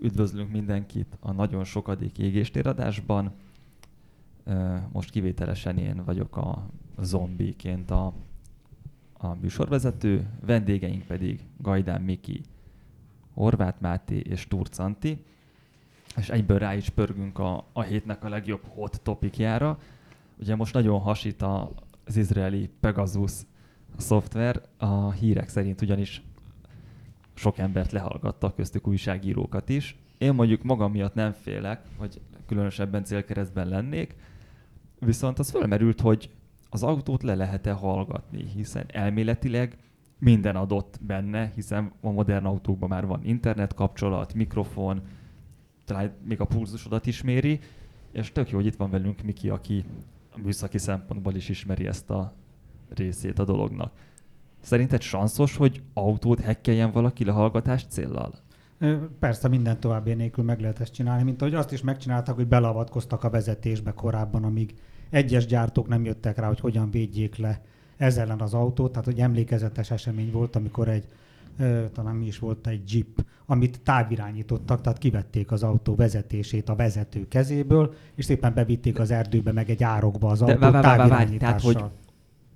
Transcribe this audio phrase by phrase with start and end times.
[0.00, 3.32] Üdvözlünk mindenkit a nagyon sokadik égéstéradásban.
[4.92, 6.66] Most kivételesen én vagyok a
[6.98, 8.12] zombiként a,
[9.12, 12.40] a műsorvezető, vendégeink pedig Gajdán Miki,
[13.34, 15.24] Horváth Máté és Turcanti,
[16.16, 19.78] és egyből rá is pörgünk a, a hétnek a legjobb hot topikjára.
[20.40, 21.70] Ugye most nagyon hasít a,
[22.04, 23.32] az izraeli Pegasus
[23.96, 26.22] szoftver, a hírek szerint ugyanis
[27.36, 29.96] sok embert lehallgattak, köztük újságírókat is.
[30.18, 34.16] Én mondjuk magam miatt nem félek, hogy különösebben célkeresztben lennék,
[34.98, 36.30] viszont az fölmerült, hogy
[36.70, 39.76] az autót le lehet-e hallgatni, hiszen elméletileg
[40.18, 45.02] minden adott benne, hiszen a modern autókban már van internet kapcsolat, mikrofon,
[45.84, 47.60] talán még a pulzusodat is méri,
[48.12, 49.84] és tök jó, hogy itt van velünk Miki, aki
[50.32, 52.32] a műszaki szempontból is ismeri ezt a
[52.88, 53.92] részét a dolognak.
[54.66, 58.34] Szerinted sanszos, hogy autót hekkeljen valaki lehallgatás céllal?
[59.18, 63.24] Persze minden további nélkül meg lehet ezt csinálni, mint ahogy azt is megcsináltak, hogy belavatkoztak
[63.24, 64.74] a vezetésbe korábban, amíg
[65.10, 67.62] egyes gyártók nem jöttek rá, hogy hogyan védjék le
[67.96, 68.90] ezzel ellen az autót.
[68.90, 71.06] Tehát, hogy emlékezetes esemény volt, amikor egy
[71.92, 77.28] talán mi is volt egy jeep, amit távirányítottak, tehát kivették az autó vezetését a vezető
[77.28, 81.72] kezéből, és szépen bevitték az erdőbe, meg egy árokba az autó távirányítással.
[81.72, 81.90] Tehát, hogy,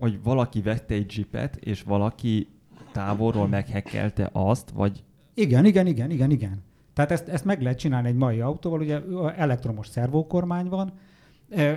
[0.01, 2.48] hogy valaki vette egy jeepet, és valaki
[2.93, 5.05] távolról meghekkelte azt, vagy...
[5.34, 6.62] Igen, igen, igen, igen, igen.
[6.93, 9.01] Tehát ezt, ezt meg lehet csinálni egy mai autóval, ugye
[9.37, 10.93] elektromos szervókormány van,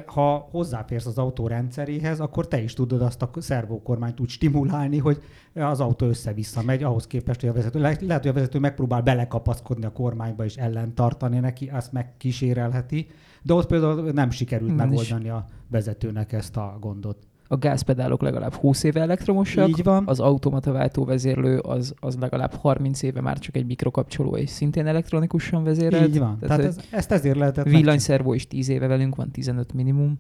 [0.05, 5.23] ha hozzáférsz az autó rendszeréhez, akkor te is tudod azt a szervókormányt úgy stimulálni, hogy
[5.53, 9.01] az autó össze-vissza megy, ahhoz képest, hogy a vezető, le, lehet, hogy a vezető megpróbál
[9.01, 13.07] belekapaszkodni a kormányba és ellentartani neki, azt megkísérelheti,
[13.41, 18.83] de ott például nem sikerült megoldani a vezetőnek ezt a gondot a gázpedálok legalább 20
[18.83, 20.03] éve elektromosak, Így van.
[20.07, 25.63] az automata váltóvezérlő az, az legalább 30 éve már csak egy mikrokapcsoló, és szintén elektronikusan
[25.63, 26.07] vezérelt.
[26.07, 26.37] Így van.
[26.39, 30.15] Tehát, Tehát ez, ezt ezért lehetett Villanyszervó is 10 éve velünk van, 15 minimum.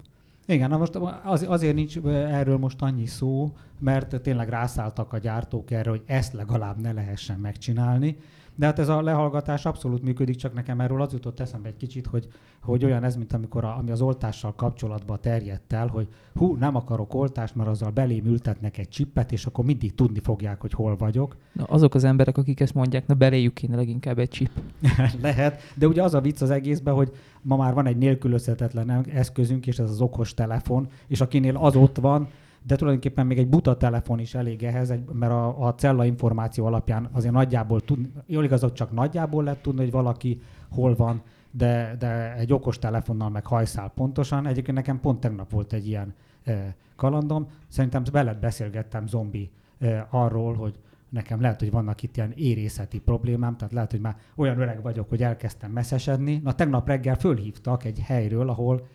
[0.45, 5.71] Igen, na most az, azért nincs erről most annyi szó, mert tényleg rászálltak a gyártók
[5.71, 8.17] erre, hogy ezt legalább ne lehessen megcsinálni.
[8.55, 12.05] De hát ez a lehallgatás abszolút működik, csak nekem erről az jutott eszembe egy kicsit,
[12.05, 12.27] hogy,
[12.61, 16.75] hogy olyan ez, mint amikor a, ami az oltással kapcsolatban terjedt el, hogy hú, nem
[16.75, 20.95] akarok oltást, mert azzal belém ültetnek egy csippet, és akkor mindig tudni fogják, hogy hol
[20.95, 21.35] vagyok.
[21.51, 24.51] Na, azok az emberek, akik ezt mondják, na beléjük kéne leginkább egy csip.
[25.21, 27.11] Lehet, de ugye az a vicc az egészben, hogy
[27.41, 31.97] ma már van egy nélkülözhetetlen eszközünk, és ez az okos telefon, és akinél az ott
[31.97, 32.27] van,
[32.65, 37.09] de tulajdonképpen még egy buta telefon is elég ehhez, mert a, a cella információ alapján
[37.11, 42.35] azért nagyjából tud, jól igaz, csak nagyjából lehet tudni, hogy valaki hol van, de, de
[42.35, 44.47] egy okos telefonnal meg hajszál pontosan.
[44.47, 46.13] Egyébként nekem pont tegnap volt egy ilyen
[46.43, 47.47] e, kalandom.
[47.67, 53.57] Szerintem veled beszélgettem zombi e, arról, hogy nekem lehet, hogy vannak itt ilyen érészeti problémám,
[53.57, 56.41] tehát lehet, hogy már olyan öreg vagyok, hogy elkezdtem messzesedni.
[56.43, 58.87] Na tegnap reggel fölhívtak egy helyről, ahol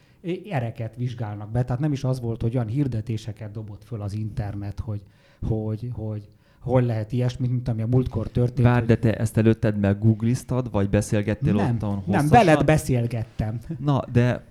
[0.51, 1.65] ereket vizsgálnak be.
[1.65, 5.03] Tehát nem is az volt, hogy olyan hirdetéseket dobott föl az internet, hogy,
[5.49, 6.29] hogy, hogy
[6.61, 8.69] hol lehet ilyesmi, mint ami a múltkor történt.
[8.69, 12.25] Várj, de te ezt előtted meg googliztad, vagy beszélgettél nem, ottan hosszasan?
[12.25, 13.59] Nem, veled beszélgettem.
[13.79, 14.45] Na, de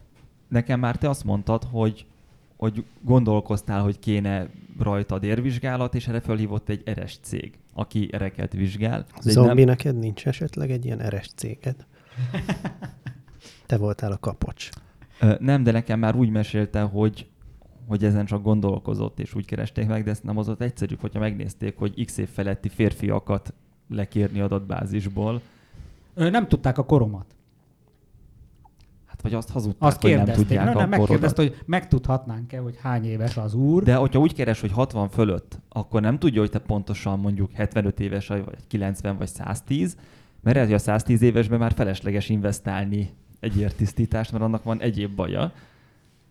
[0.48, 2.06] nekem már te azt mondtad, hogy,
[2.58, 4.48] hogy gondolkoztál, hogy kéne
[4.80, 9.06] rajtad érvizsgálat, és erre felhívott egy eres cég, aki ereket vizsgál.
[9.22, 9.66] Zombi, nem...
[9.66, 11.76] neked nincs esetleg egy ilyen eres céged?
[13.66, 14.70] Te voltál a kapocs.
[15.40, 17.28] Nem, de nekem már úgy mesélte, hogy,
[17.88, 21.20] hogy ezen csak gondolkozott, és úgy keresték meg, de ezt nem az ott egyszerű, hogyha
[21.20, 23.54] megnézték, hogy x év feletti férfiakat
[23.90, 25.42] lekérni adatbázisból.
[26.14, 27.36] Nem tudták a koromat.
[29.06, 33.06] Hát vagy azt hazudták, azt hogy nem tudják nem, nem, megkérdezte, hogy megtudhatnánk-e, hogy hány
[33.06, 33.84] éves az úr.
[33.84, 38.00] De hogyha úgy keres, hogy 60 fölött, akkor nem tudja, hogy te pontosan mondjuk 75
[38.00, 39.98] éves vagy, vagy 90 vagy 110,
[40.42, 45.16] mert ez, hogy a 110 évesben már felesleges investálni egy értisztítást, mert annak van egyéb
[45.16, 45.54] baja.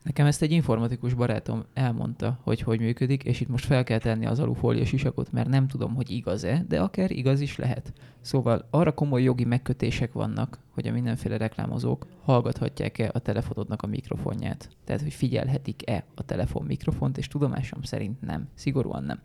[0.03, 4.27] Nekem ezt egy informatikus barátom elmondta, hogy hogy működik, és itt most fel kell tenni
[4.27, 7.93] az alufólia sisakot, mert nem tudom, hogy igaz-e, de akár igaz is lehet.
[8.21, 14.69] Szóval arra komoly jogi megkötések vannak, hogy a mindenféle reklámozók hallgathatják-e a telefonodnak a mikrofonját.
[14.85, 18.49] Tehát, hogy figyelhetik-e a telefon mikrofont, és tudomásom szerint nem.
[18.55, 19.19] Szigorúan nem.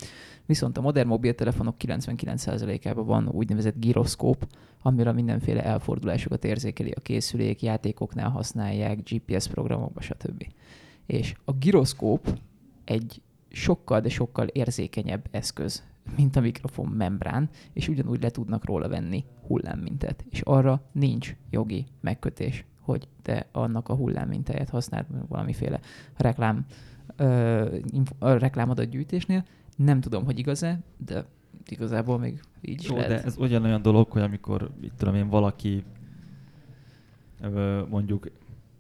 [0.46, 4.48] Viszont a modern mobiltelefonok 99%-ában van úgynevezett gyroszkóp,
[4.82, 10.46] amire mindenféle elfordulásokat érzékeli a készülék, játékoknál használják, GPS programokba, stb.
[11.06, 12.40] És a gyroszkóp
[12.86, 15.84] egy sokkal, de sokkal érzékenyebb eszköz,
[16.16, 20.26] mint a mikrofon membrán, és ugyanúgy le tudnak róla venni hullámmintet.
[20.30, 25.80] És arra nincs jogi megkötés, hogy te annak a hullámmintáját használd valamiféle
[26.18, 26.66] reklám,
[27.16, 27.78] ö,
[28.20, 29.46] reklámadat gyűjtésnél.
[29.76, 31.26] Nem tudom, hogy igaz-e, de
[31.68, 33.10] igazából még így is Jó, lehet.
[33.10, 35.84] de ez ugyanolyan dolog, hogy amikor, itt tudom én, valaki
[37.90, 38.32] mondjuk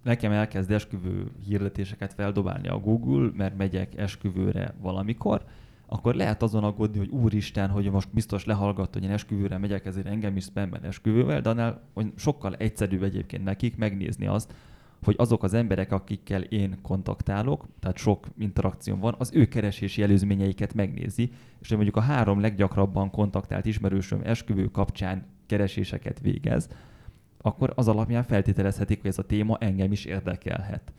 [0.03, 5.45] nekem elkezd esküvő hirdetéseket feldobálni a Google, mert megyek esküvőre valamikor,
[5.93, 10.07] akkor lehet azon aggódni, hogy úristen, hogy most biztos lehallgat, hogy én esküvőre megyek, ezért
[10.07, 14.53] engem is spamben esküvővel, de annál hogy sokkal egyszerűbb egyébként nekik megnézni azt,
[15.03, 20.73] hogy azok az emberek, akikkel én kontaktálok, tehát sok interakcióm van, az ő keresési előzményeiket
[20.73, 26.69] megnézi, és hogy mondjuk a három leggyakrabban kontaktált ismerősöm esküvő kapcsán kereséseket végez,
[27.41, 30.93] akkor az alapján feltételezhetik, hogy ez a téma engem is érdekelhet.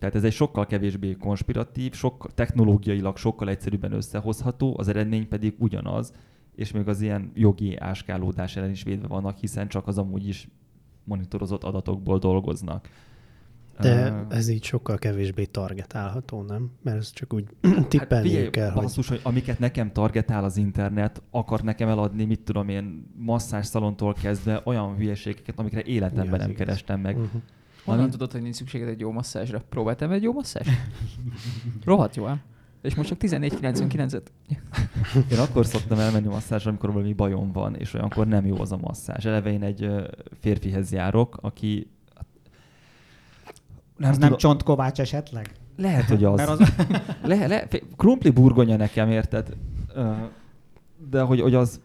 [0.00, 6.12] Tehát ez egy sokkal kevésbé konspiratív, sok, technológiailag sokkal egyszerűbben összehozható, az eredmény pedig ugyanaz,
[6.54, 10.48] és még az ilyen jogi áskálódás ellen is védve vannak, hiszen csak az amúgy is
[11.04, 12.88] monitorozott adatokból dolgoznak.
[13.80, 16.70] De Uh, ez így sokkal kevésbé targetálható, nem?
[16.82, 17.44] Mert ez csak úgy
[17.76, 18.82] hát tippelniük figyelj, kell, hogy...
[18.82, 24.62] basszus, hogy amiket nekem targetál az internet, akar nekem eladni, mit tudom én, masszázszalontól kezdve
[24.64, 26.64] olyan hülyeségeket, amikre életemben Igaz, nem igaz.
[26.66, 27.16] kerestem meg.
[27.16, 27.42] Uh-huh.
[27.84, 29.62] Honnan Ami- tudod, hogy nincs szükséged egy jó masszázsra?
[29.68, 30.68] Próbáltam egy jó masszázs?
[31.84, 32.40] Rohadt jó, ám.
[32.82, 34.22] És most csak 14,99-et.
[35.30, 38.76] Én akkor szoktam elmenni masszázsra, amikor valami bajom van, és olyankor nem jó az a
[38.76, 39.26] masszázs.
[39.26, 39.90] Eleve én egy
[40.40, 41.90] férfihez járok, aki
[43.96, 45.50] Nem, az nem Csontkovács esetleg?
[45.76, 46.36] Lehet, hogy az.
[46.36, 46.72] Mert az...
[47.22, 49.56] Le, le, krumpli burgonya nekem, érted?
[51.10, 51.80] De hogy, hogy az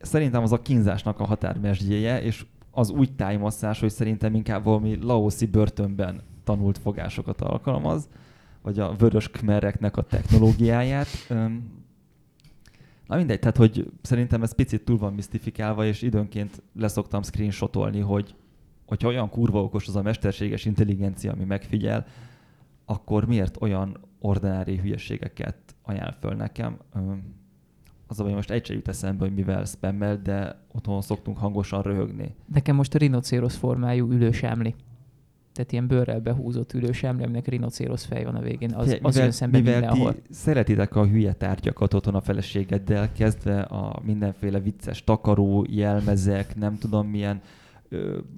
[0.00, 2.44] szerintem az a kínzásnak a határmesdjéje, és
[2.78, 8.08] az úgy tájmasszás, hogy szerintem inkább valami laoszi börtönben tanult fogásokat alkalmaz,
[8.62, 11.08] vagy a vörös kmereknek a technológiáját.
[13.06, 18.34] Na mindegy, tehát hogy szerintem ez picit túl van misztifikálva, és időnként leszoktam screenshotolni, hogy
[18.86, 22.06] hogyha olyan kurva okos az a mesterséges intelligencia, ami megfigyel,
[22.84, 26.78] akkor miért olyan ordinári hülyeségeket ajánl föl nekem?
[28.10, 31.82] Az a baj, most egy se jut eszembe, hogy mivel spammel, de otthon szoktunk hangosan
[31.82, 32.34] röhögni.
[32.52, 34.74] Nekem most a rinocérosz formájú ülősámli.
[35.52, 38.74] Tehát ilyen bőrrel behúzott ülősámli, aminek rinocérosz fej van a végén.
[38.74, 40.14] Az, Figyelj, az jön szembe mivel mindenhol.
[40.14, 46.78] ti szeretitek a hülye tárgyakat otthon a feleségeddel, kezdve a mindenféle vicces takaró, jelmezek, nem
[46.78, 47.40] tudom milyen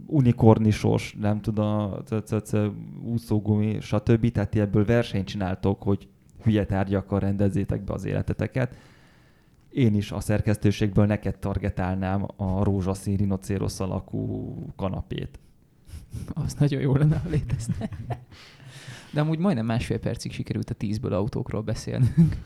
[0.07, 1.93] unikornisos, nem tudom,
[3.05, 4.31] úszógumi, stb.
[4.31, 6.09] Tehát ti ebből versenyt csináltok, hogy
[6.43, 8.77] hülye tárgyakkal rendezzétek be az életeteket.
[9.71, 15.39] Én is a szerkesztőségből neked targetálnám a rózsaszín rinocérosz alakú kanapét.
[16.45, 17.89] Az nagyon jó lenne, ha létezne.
[19.13, 22.37] De amúgy majdnem másfél percig sikerült a tízből autókról beszélnünk.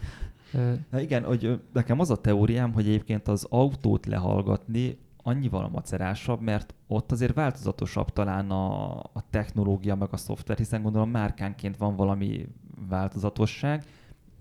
[0.91, 6.75] Na igen, hogy nekem az a teóriám, hogy egyébként az autót lehallgatni annyival macerásabb, mert
[6.87, 12.47] ott azért változatosabb talán a, a technológia meg a szoftver, hiszen gondolom márkánként van valami
[12.89, 13.85] változatosság,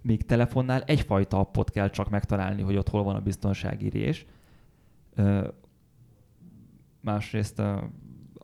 [0.04, 4.26] míg telefonnál egyfajta appot kell csak megtalálni, hogy ott hol van a biztonsági rés.
[5.16, 5.48] Ö,
[7.02, 7.62] Másrészt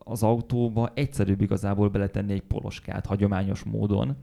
[0.04, 4.16] az autóba egyszerűbb igazából beletenni egy poloskát hagyományos módon,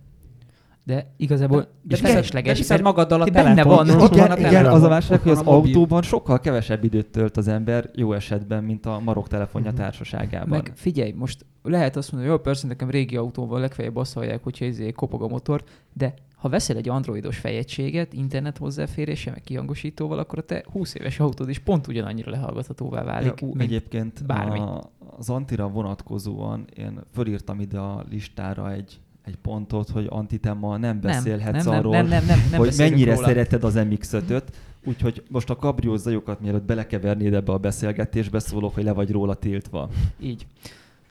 [0.84, 2.52] De igazából De és viszed- felesleges.
[2.54, 3.76] de viszed magaddal a Ti benne telefon.
[3.88, 4.02] van.
[4.02, 4.74] Ott igen, a igen, telefon.
[4.78, 8.14] az a másik, hogy az van a autóban sokkal kevesebb időt tölt az ember jó
[8.14, 9.80] esetben, mint a marok telefonja Mhm.
[9.80, 10.50] társaságában.
[10.50, 14.44] Meg figyelj, most lehet azt mondani, hogy jó, persze nekem régi autóval legfeljebb azt hallják,
[14.44, 15.64] hogyha izé kopog a motor,
[15.94, 21.20] de ha veszel egy androidos fejegységet, internet hozzáférése, meg kihangosítóval, akkor a te 20 éves
[21.20, 23.42] autód is pont ugyanannyira lehallgathatóvá válik.
[23.42, 24.60] Ja, ú, egyébként bármi.
[24.60, 31.00] A, az antira vonatkozóan én fölírtam ide a listára egy, egy pontot, hogy antitemma nem
[31.02, 33.28] beszélhetsz nem, nem, arról, nem, nem, nem, nem hogy beszélünk mennyire róla.
[33.28, 34.44] szereted az MX-5-öt,
[34.86, 39.34] úgyhogy most a kabrió zajokat mielőtt belekevernéd ebbe a beszélgetésbe, szólok, hogy le vagy róla
[39.34, 39.90] tiltva.
[40.20, 40.46] Így.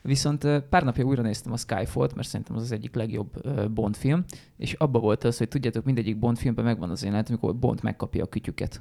[0.06, 4.24] Viszont pár napja újra néztem a Skyfall-t, mert szerintem az az egyik legjobb Bond film,
[4.56, 8.24] és abba volt az, hogy tudjátok, mindegyik Bond filmben megvan az jelenet, amikor Bond megkapja
[8.24, 8.80] a kütyüket.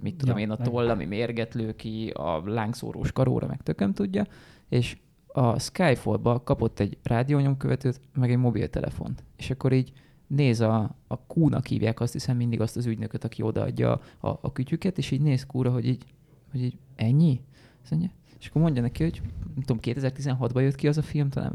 [0.00, 3.92] Mit tudom Ja, én, a toll, ami mérget lő ki, a lángszórós karóra, meg tököm
[3.92, 4.26] tudja,
[4.68, 4.96] és
[5.26, 9.24] a Skyfall-ba kapott egy rádiónyomkövetőt, meg egy mobiltelefont.
[9.36, 9.92] És akkor így
[10.26, 14.38] néz a, a Q-nak hívják azt hiszem mindig azt az ügynököt, aki odaadja a, a,
[14.40, 16.04] a kütyüket, és így néz Q-ra, hogy így,
[16.50, 17.40] hogy így ennyi?
[17.82, 19.20] Azt mondja, és akkor mondja neki, hogy
[19.54, 21.52] nem tudom, 2016-ban jött ki az a film talán,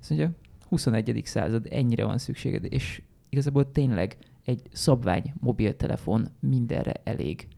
[0.00, 0.30] azt mondja,
[0.68, 1.20] 21.
[1.24, 7.48] század, ennyire van szükséged, és igazából tényleg egy szabvány mobiltelefon mindenre elég.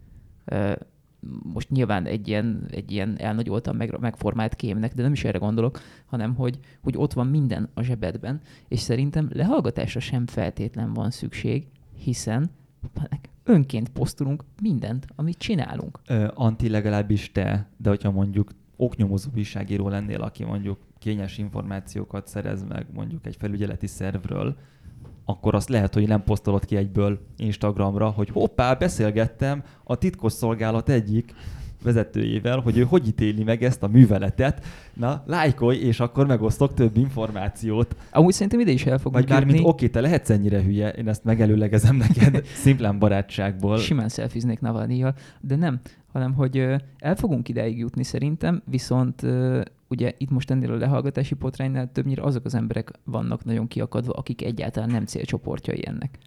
[1.43, 5.81] Most nyilván egy ilyen, egy ilyen elnagyoltan meg, megformált kémnek, de nem is erre gondolok,
[6.07, 11.67] hanem hogy, hogy ott van minden a zsebedben, és szerintem lehallgatásra sem feltétlen van szükség,
[11.97, 12.51] hiszen
[13.45, 16.01] önként posztolunk mindent, amit csinálunk.
[16.07, 22.65] Ö, anti legalábbis te, de hogyha mondjuk oknyomozó újságíró lennél, aki mondjuk kényes információkat szerez
[22.69, 24.57] meg mondjuk egy felügyeleti szervről,
[25.25, 31.35] akkor azt lehet, hogy nem posztolod ki egyből Instagramra, hogy hoppá, beszélgettem a titkosszolgálat egyik
[31.83, 34.65] vezetőjével, hogy ő hogy ítéli meg ezt a műveletet.
[34.95, 37.97] Na, lájkolj, és akkor megosztok több információt.
[38.13, 41.25] Amúgy szerintem ide is el fogunk Vagy bármint oké, te lehetsz ennyire hülye, én ezt
[41.25, 43.79] megelőlegezem neked, szimplán barátságból.
[43.79, 45.81] Simán szelfiznék Navalnyjal, de nem,
[46.13, 46.57] hanem hogy
[46.99, 49.27] el fogunk ideig jutni szerintem, viszont
[49.89, 54.43] ugye itt most ennél a lehallgatási potránynál többnyire azok az emberek vannak nagyon kiakadva, akik
[54.43, 56.19] egyáltalán nem célcsoportjai ennek.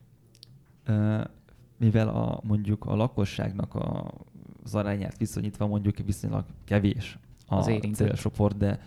[1.78, 4.12] Mivel a, mondjuk a lakosságnak a,
[4.64, 7.18] az arányát viszonyítva mondjuk viszonylag kevés
[7.48, 8.80] a Az célcsoport, de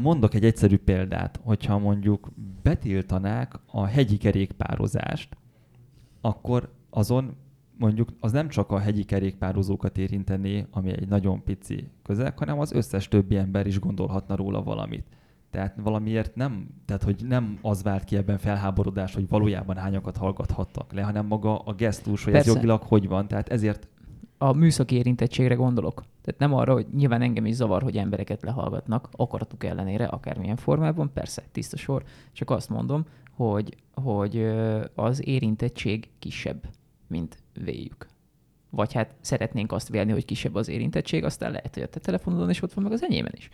[0.00, 2.30] mondok egy egyszerű példát, hogyha mondjuk
[2.62, 5.36] betiltanák a hegyi kerékpározást,
[6.20, 7.36] akkor azon
[7.78, 12.72] mondjuk az nem csak a hegyi kerékpározókat érintené, ami egy nagyon pici közeg, hanem az
[12.72, 15.06] összes többi ember is gondolhatna róla valamit.
[15.50, 20.92] Tehát valamiért nem, tehát hogy nem az vált ki ebben felháborodás, hogy valójában hányakat hallgathattak
[20.92, 22.58] le, hanem maga a gesztus, hogy ez Persze.
[22.58, 23.28] jogilag hogy van.
[23.28, 23.88] Tehát ezért
[24.42, 26.02] A műszaki érintettségre gondolok.
[26.22, 31.12] Tehát nem arra, hogy nyilván engem is zavar, hogy embereket lehallgatnak, akaratuk ellenére, akármilyen formában,
[31.12, 34.52] persze, tiszta sor, csak azt mondom, hogy, hogy
[34.94, 36.68] az érintettség kisebb,
[37.06, 38.06] mint véljük.
[38.70, 42.50] Vagy hát szeretnénk azt vélni, hogy kisebb az érintettség, aztán lehet, hogy a te telefonodon
[42.50, 43.48] is ott van, meg az enyémen is.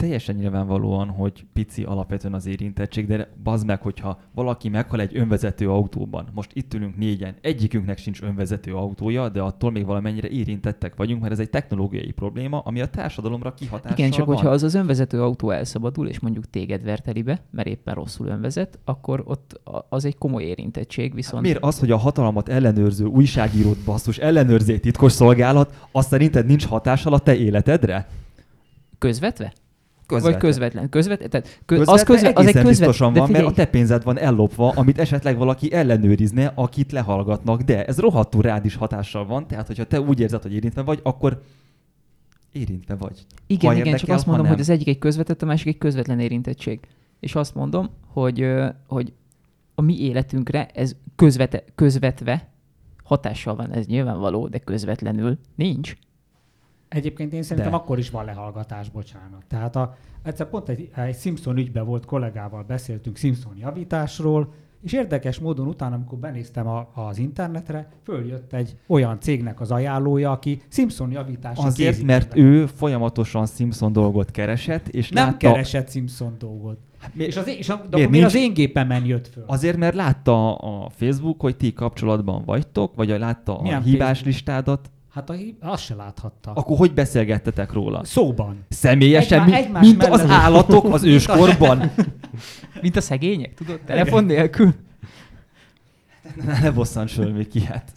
[0.00, 5.70] Teljesen nyilvánvalóan, hogy pici alapvetően az érintettség, de bazd meg, hogyha valaki meghal egy önvezető
[5.70, 11.20] autóban, most itt ülünk négyen, egyikünknek sincs önvezető autója, de attól még valamennyire érintettek vagyunk,
[11.20, 14.34] mert ez egy technológiai probléma, ami a társadalomra kihatással Igen, csak van.
[14.34, 18.78] hogyha az az önvezető autó elszabadul, és mondjuk téged vert elébe, mert éppen rosszul önvezet,
[18.84, 21.42] akkor ott az egy komoly érintettség, viszont...
[21.42, 27.12] Miért az, hogy a hatalmat ellenőrző újságírót basszus ellenőrzé titkos szolgálat, azt szerinted nincs hatással
[27.12, 28.08] a te életedre?
[28.98, 29.52] Közvetve?
[30.10, 30.30] Közvetve.
[30.30, 30.88] Vagy közvetlen.
[30.88, 33.52] Közvet, tehát kö, Közvetve az, közve, az egy egészen közvet, biztosan de van, mert a
[33.52, 38.74] te pénzed van ellopva, amit esetleg valaki ellenőrizne, akit lehallgatnak, de ez rohadtul rád is
[38.74, 41.42] hatással van, tehát hogyha te úgy érzed, hogy érintve vagy, akkor
[42.52, 43.26] érintve vagy.
[43.46, 45.66] Igen, Ha igen, csak érdekel, azt ha mondom, hogy az egyik egy közvetett, a másik
[45.66, 46.80] egy közvetlen érintettség.
[47.20, 48.46] És azt mondom, hogy,
[48.86, 49.12] hogy
[49.74, 52.48] a mi életünkre ez közvete, közvetve
[53.04, 55.96] hatással van, ez nyilvánvaló, de közvetlenül nincs.
[56.90, 57.78] Egyébként én szerintem De.
[57.78, 59.44] akkor is van lehallgatás, bocsánat.
[59.48, 65.38] Tehát a, egyszer pont egy, egy Simpson ügyben volt kollégával, beszéltünk Simpson javításról, és érdekes
[65.38, 71.10] módon utána, amikor benéztem a, az internetre, följött egy olyan cégnek az ajánlója, aki Simpson
[71.10, 75.36] javításra Azért, mert ő folyamatosan Simpson dolgot keresett, és nem látta...
[75.36, 76.78] keresett Simpson dolgot.
[77.12, 79.44] mi- És az, én- és a, miért miért az én gépemen jött föl?
[79.46, 84.26] Azért, mert látta a Facebook, hogy ti kapcsolatban vagytok, vagy látta a Milyen hívás Facebook?
[84.26, 86.52] listádat, Hát azt se láthatta.
[86.52, 88.04] akkor hogy beszélgettetek róla?
[88.04, 88.64] Szóban.
[88.68, 91.90] Személyesen, Egymá- mint, egymás mint az állatok az őskorban.
[92.82, 93.80] Mint a szegények, tudod?
[93.80, 94.74] Telefon nélkül.
[96.62, 97.92] ne bosszants föl még ki, hát.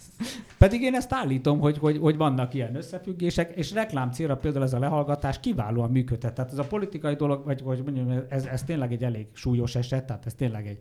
[0.58, 4.72] Pedig én ezt állítom, hogy, hogy, hogy vannak ilyen összefüggések, és reklám célra például ez
[4.72, 6.34] a lehallgatás kiválóan működhet.
[6.34, 10.04] Tehát ez a politikai dolog, vagy hogy mondjam, ez, ez tényleg egy elég súlyos eset,
[10.04, 10.78] tehát ez tényleg egy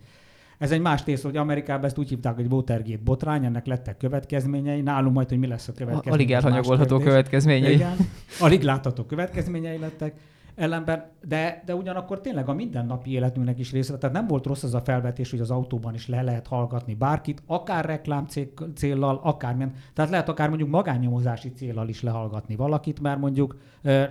[0.58, 4.82] ez egy más tész, hogy Amerikában ezt úgy hívták, hogy Watergate botrány, ennek lettek következményei.
[4.82, 6.14] Nálunk majd, hogy mi lesz a következmény.
[6.14, 7.74] Alig elhanyagolható következményei.
[7.74, 7.96] Igen,
[8.40, 10.14] alig látható következményei lettek.
[10.56, 13.98] Ellenben, de, de ugyanakkor tényleg a mindennapi életünknek is része.
[13.98, 17.42] Tehát nem volt rossz az a felvetés, hogy az autóban is le lehet hallgatni bárkit,
[17.46, 19.74] akár reklám cél- céllal, akármilyen.
[19.94, 23.58] Tehát lehet akár mondjuk magányomozási céllal is lehallgatni valakit, mert mondjuk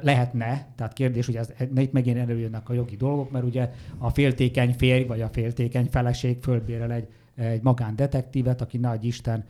[0.00, 0.66] lehetne.
[0.76, 4.74] Tehát kérdés, hogy ez, ne itt megint előjönnek a jogi dolgok, mert ugye a féltékeny
[4.74, 9.44] férj vagy a féltékeny feleség fölbérel egy, egy magándetektívet, aki nagy Isten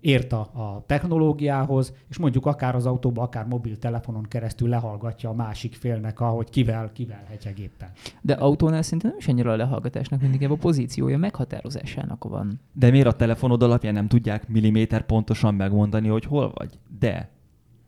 [0.00, 5.74] ért a, a technológiához, és mondjuk akár az autóba, akár mobiltelefonon keresztül lehallgatja a másik
[5.74, 7.88] félnek, ahogy kivel, kivel hetyeg éppen.
[8.20, 12.60] De autónál szinte nem is annyira a lehallgatásnak, mindig a pozíciója meghatározásának van.
[12.72, 16.78] De miért a telefonod alapján nem tudják milliméter pontosan megmondani, hogy hol vagy?
[16.98, 17.28] De.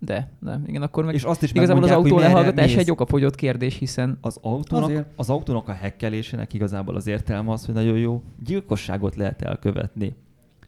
[0.01, 3.77] De, de igen, akkor meg És azt is igazából az autó lehallgatás egy okafogyott kérdés,
[3.77, 5.07] hiszen Az autónak, Azért.
[5.17, 10.17] az autónak a hekkelésének igazából az értelme az, hogy nagyon jó gyilkosságot lehet elkövetni.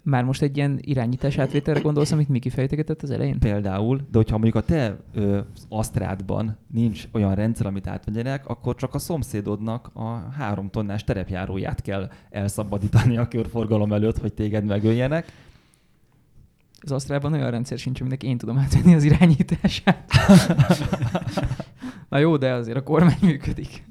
[0.03, 3.39] Már most egy ilyen irányítás átvételre gondolsz, amit Miki fejtegetett az elején?
[3.39, 8.95] Például, de hogyha mondjuk a te ö, asztrádban nincs olyan rendszer, amit átvegyenek, akkor csak
[8.95, 15.33] a szomszédodnak a három tonnás terepjáróját kell elszabadítani a körforgalom előtt, hogy téged megöljenek.
[16.83, 20.13] Az Asztrában olyan rendszer sincs, aminek én tudom átvenni az irányítását.
[22.09, 23.90] Na jó, de azért a kormány működik.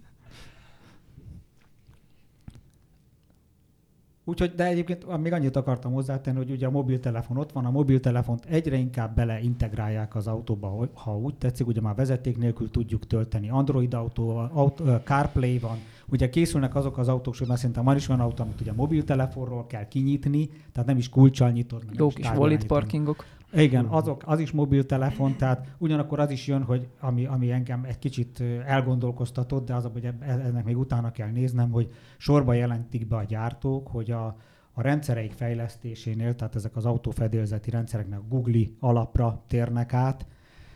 [4.30, 8.46] Úgyhogy, de egyébként még annyit akartam hozzátenni, hogy ugye a mobiltelefon ott van, a mobiltelefont
[8.46, 13.50] egyre inkább beleintegrálják az autóba, ha úgy tetszik, ugye már vezeték nélkül tudjuk tölteni.
[13.50, 15.78] Android autóval, aut, ö, CarPlay van,
[16.12, 19.68] Ugye készülnek azok az autók, hogy mert szerintem van is olyan autó, amit ugye mobiltelefonról
[19.68, 21.86] kell kinyitni, tehát nem is kulcsal nyitod.
[21.86, 23.26] meg Jó is kis wallet parkingok.
[23.54, 28.00] Igen, azok, az is mobiltelefon, tehát ugyanakkor az is jön, hogy ami, ami engem egy
[28.00, 33.16] kicsit elgondolkoztatott, de az, hogy eb- ennek még utána kell néznem, hogy sorba jelentik be
[33.16, 34.26] a gyártók, hogy a,
[34.74, 40.26] a rendszereik fejlesztésénél, tehát ezek az autófedélzeti rendszereknek Google alapra térnek át,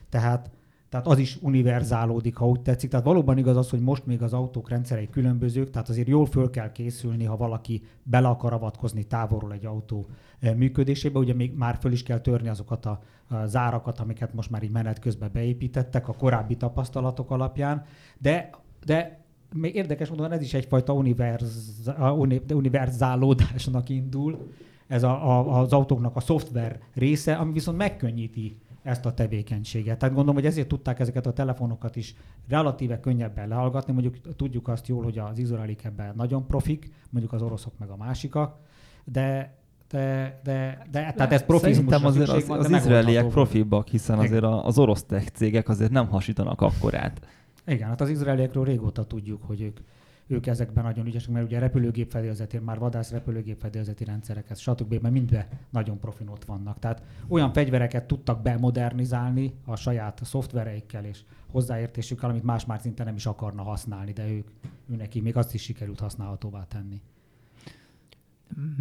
[0.09, 0.51] tehát
[0.93, 2.89] tehát az is univerzálódik, ha úgy tetszik.
[2.89, 6.49] Tehát valóban igaz az, hogy most még az autók rendszerei különbözők, tehát azért jól föl
[6.49, 10.05] kell készülni, ha valaki bele akar avatkozni távolról egy autó
[10.39, 11.19] eh, működésébe.
[11.19, 13.01] Ugye még már föl is kell törni azokat a,
[13.45, 17.85] zárakat, amiket most már így menet közben beépítettek a korábbi tapasztalatok alapján,
[18.17, 18.49] de,
[18.85, 24.47] de még érdekes módon ez is egyfajta univerz, uni, univerzálódásnak indul,
[24.87, 29.97] ez a, a, az autóknak a szoftver része, ami viszont megkönnyíti ezt a tevékenységet.
[29.97, 32.15] Tehát gondolom, hogy ezért tudták ezeket a telefonokat is
[32.47, 33.93] relatíve könnyebben lehallgatni.
[33.93, 37.95] Mondjuk tudjuk azt jól, hogy az izraelik ebben nagyon profik, mondjuk az oroszok meg a
[37.95, 38.57] másikak,
[39.03, 39.57] de
[39.89, 44.19] de, de, de tehát ez profizmusra Szerintem azért az, van, az de izraeliek profibbak, hiszen
[44.19, 47.27] azért az orosz tech cégek azért nem hasítanak akkorát.
[47.65, 49.79] Igen, hát az izraeliekről régóta tudjuk, hogy ők,
[50.27, 54.93] ők ezekben nagyon ügyesek, mert ugye repülőgép fedélzeti, már vadász repülőgép fedélzeti rendszereket, stb.
[55.01, 56.79] mert mindben nagyon profin ott vannak.
[56.79, 63.15] Tehát olyan fegyvereket tudtak bemodernizálni a saját szoftvereikkel és hozzáértésükkel, amit más már szinte nem
[63.15, 64.47] is akarna használni, de ők,
[64.89, 67.01] ő neki még azt is sikerült használhatóvá tenni.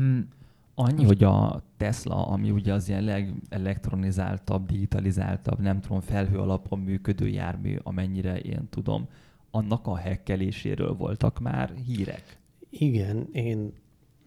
[0.01, 0.21] Mm,
[0.75, 7.29] Annyi, hogy a Tesla, ami ugye az ilyen legelektronizáltabb, digitalizáltabb, nem tudom, felhő alapon működő
[7.29, 9.09] jármű, amennyire én tudom,
[9.55, 12.39] annak a hekkeléséről voltak már hírek.
[12.71, 13.73] Igen, én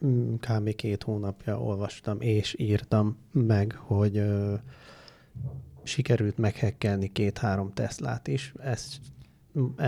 [0.06, 0.76] mm, kb.
[0.76, 4.56] két hónapja olvastam és írtam meg, hogy ö,
[5.84, 8.54] sikerült meghekkelni két-három Teslát is.
[8.58, 8.98] Ezt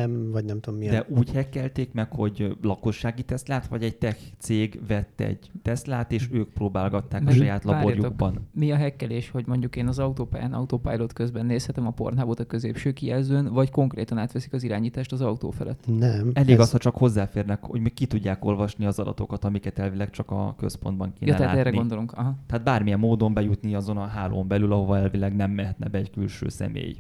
[0.08, 0.94] M, vagy nem tudom milyen.
[0.94, 6.28] De úgy hekkelték meg, hogy lakossági Teslát, vagy egy tech cég vett egy Teslát, és
[6.32, 8.48] ők próbálgatták a saját laborjukban.
[8.52, 12.94] Mi a hekkelés, hogy mondjuk én az autópályán autopilot közben nézhetem a Pornhubot a középső
[12.94, 15.84] kijelzőn, vagy konkrétan átveszik az irányítást az autó felett?
[15.98, 16.32] Nem.
[16.34, 20.10] Elég ez, az, ha csak hozzáférnek, hogy még ki tudják olvasni az adatokat, amiket elvileg
[20.10, 21.70] csak a központban kéne Ja, tehát látni.
[21.70, 22.12] erre gondolunk.
[22.12, 22.36] Aha.
[22.48, 26.50] Tehát bármilyen módon bejutni azon a hálón belül, ahova elvileg nem mehetne be egy külső
[26.50, 26.96] személy.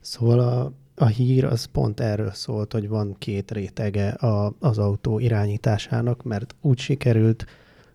[0.00, 5.18] Szóval a, a hír az pont erről szólt, hogy van két rétege a, az autó
[5.18, 7.46] irányításának, mert úgy sikerült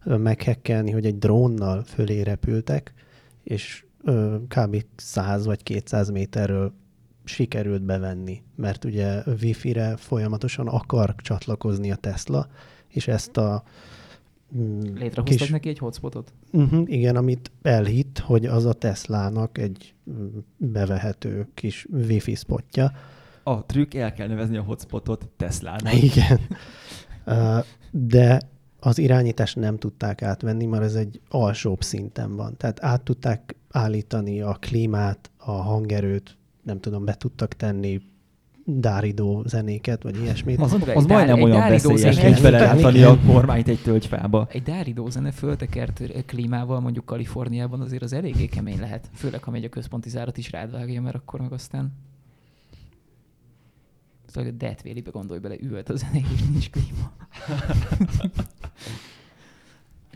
[0.03, 2.93] meghekkelni, hogy egy drónnal fölé repültek,
[3.43, 4.85] és ö, kb.
[4.95, 6.73] 100 vagy 200 méterről
[7.23, 12.47] sikerült bevenni, mert ugye Wi-Fi-re folyamatosan akar csatlakozni a Tesla,
[12.87, 13.63] és ezt a
[14.53, 16.33] Létrehoztak kis- neki egy hotspotot?
[16.51, 22.91] Uh-huh, igen, amit elhitt, hogy az a Teslának egy mm, bevehető kis wifi spotja.
[23.43, 25.93] A trükk, el kell nevezni a hotspotot Teslának.
[26.09, 26.39] Igen.
[27.25, 28.41] Uh, De
[28.79, 32.57] az irányítást nem tudták átvenni, mert ez egy alsóbb szinten van.
[32.57, 38.01] Tehát át tudták állítani a klímát, a hangerőt, nem tudom, be tudtak tenni
[38.69, 40.59] dáridó zenéket, vagy ilyesmit.
[40.59, 44.47] Az, az egy majdnem olyan zene- mint beleállítani a kormányt egy tölgyfába.
[44.51, 49.09] Egy dáridó zene föltekert klímával mondjuk Kaliforniában azért az eléggé kemény lehet.
[49.13, 51.93] Főleg, ha megy a központi zárat is rád vágja, mert akkor meg aztán
[54.25, 57.11] Szóval a Death Valley-be gondolj bele, üvölt a zene, és nincs klíma.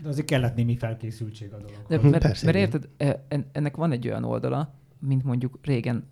[0.02, 1.76] De azért kellett némi felkészültség a dolog.
[1.88, 6.04] De, mert, persze, mert érted, e- en- ennek van egy olyan oldala, mint mondjuk régen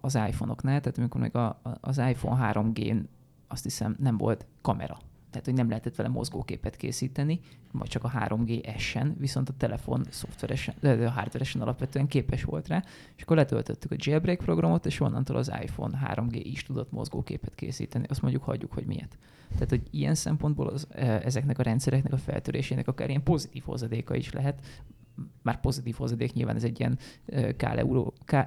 [0.00, 3.08] az iPhone-oknál, tehát amikor még a, az iPhone 3G-n
[3.48, 4.98] azt hiszem nem volt kamera.
[5.30, 7.40] Tehát, hogy nem lehetett vele mozgóképet készíteni,
[7.72, 12.68] vagy csak a 3G S-en, viszont a telefon szoftveresen, de a hardveresen alapvetően képes volt
[12.68, 12.82] rá,
[13.16, 18.06] és akkor letöltöttük a jailbreak programot, és onnantól az iPhone 3G is tudott mozgóképet készíteni.
[18.08, 19.18] Azt mondjuk hagyjuk, hogy miért.
[19.52, 24.14] Tehát, hogy ilyen szempontból az, e, ezeknek a rendszereknek a feltörésének akár ilyen pozitív hozadéka
[24.14, 24.60] is lehet,
[25.42, 26.98] már pozitív hozadék, nyilván ez egy ilyen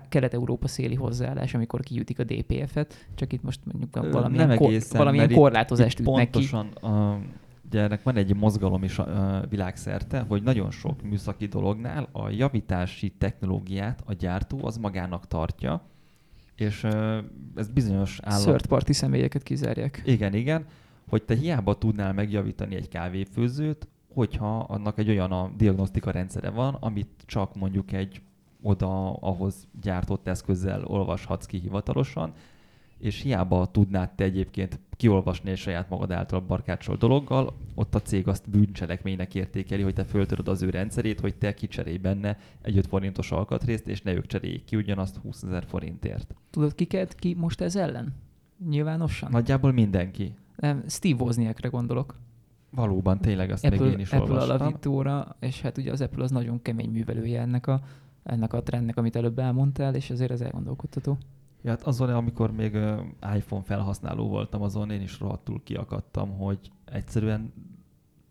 [0.10, 4.98] kelet-európa széli hozzáállás, amikor kiütik a DPF-et, csak itt most mondjuk valamilyen, nem kor, egészen,
[4.98, 6.32] valamilyen mert itt- korlátozást ütnek ki.
[6.32, 7.20] pontosan, a,
[7.66, 12.30] ugye ennek van egy mozgalom is a, a világszerte, hogy nagyon sok műszaki dolognál a
[12.30, 15.82] javítási technológiát a gyártó az magának tartja,
[16.56, 16.84] és
[17.56, 18.44] ez bizonyos állam...
[18.44, 20.02] Third party személyeket kizárják.
[20.06, 20.66] Igen, igen,
[21.10, 26.74] hogy te hiába tudnál megjavítani egy kávéfőzőt, hogyha annak egy olyan a diagnosztika rendszere van,
[26.74, 28.22] amit csak mondjuk egy
[28.62, 32.34] oda ahhoz gyártott eszközzel olvashatsz ki hivatalosan,
[32.98, 38.28] és hiába tudnád te egyébként kiolvasni egy saját magad által barkácsol dologgal, ott a cég
[38.28, 42.88] azt bűncselekménynek értékeli, hogy te föltöröd az ő rendszerét, hogy te kicserélj benne egy 5
[42.88, 46.36] forintos alkatrészt, és ne ők cseréljék ki ugyanazt 20 ezer forintért.
[46.50, 48.14] Tudod, ki ki most ez ellen?
[48.70, 49.32] Nyilvánosan?
[49.32, 50.36] Nagyjából mindenki.
[50.56, 52.16] Nem, Steve Wozniakre gondolok.
[52.76, 54.62] Valóban, tényleg ezt Apple, még én is Apple olvastam.
[54.62, 57.82] alapítóra, és hát ugye az Apple az nagyon kemény művelője ennek a,
[58.24, 61.18] ennek a trendnek, amit előbb elmondtál, és azért ez elgondolkodtató.
[61.62, 62.74] Ja, hát azon, amikor még
[63.36, 67.54] iPhone felhasználó voltam, azon én is rohadtul kiakadtam, hogy egyszerűen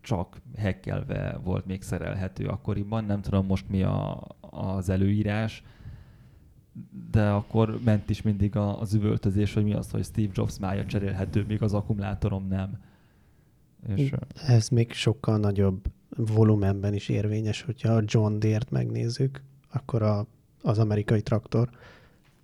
[0.01, 3.03] csak hekkelve volt még szerelhető akkoriban.
[3.05, 5.63] Nem tudom most mi a, az előírás,
[7.11, 11.45] de akkor ment is mindig az üvöltözés, hogy mi az, hogy Steve Jobs mája cserélhető,
[11.47, 12.77] még az akkumulátorom nem.
[13.95, 14.11] És,
[14.47, 20.27] Ez még sokkal nagyobb volumenben is érvényes, hogyha a John Deere-t megnézzük, akkor a,
[20.61, 21.69] az amerikai traktor,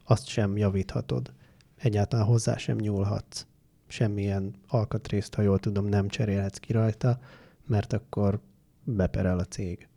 [0.06, 1.34] azt sem javíthatod.
[1.76, 3.46] Egyáltalán hozzá sem nyúlhatsz.
[3.88, 7.20] Semmilyen alkatrészt, ha jól tudom, nem cserélhetsz ki rajta,
[7.66, 8.40] mert akkor
[8.84, 9.88] beperel a cég.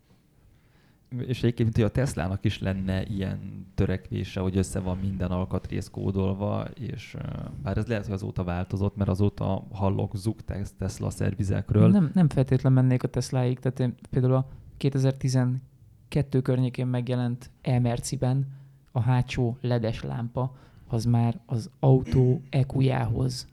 [1.19, 7.15] És egyébként a Teslának is lenne ilyen törekvése, hogy össze van minden alkatrész kódolva, és
[7.63, 10.11] bár ez lehet, hogy azóta változott, mert azóta hallok
[10.45, 11.89] tes- Tesla szervizekről.
[11.89, 14.47] Nem, nem feltétlen mennék a Tesláig, tehát én például a
[14.77, 18.47] 2012 környékén megjelent e-merciben
[18.91, 20.55] a hátsó ledes lámpa,
[20.87, 23.47] az már az autó EQ-jához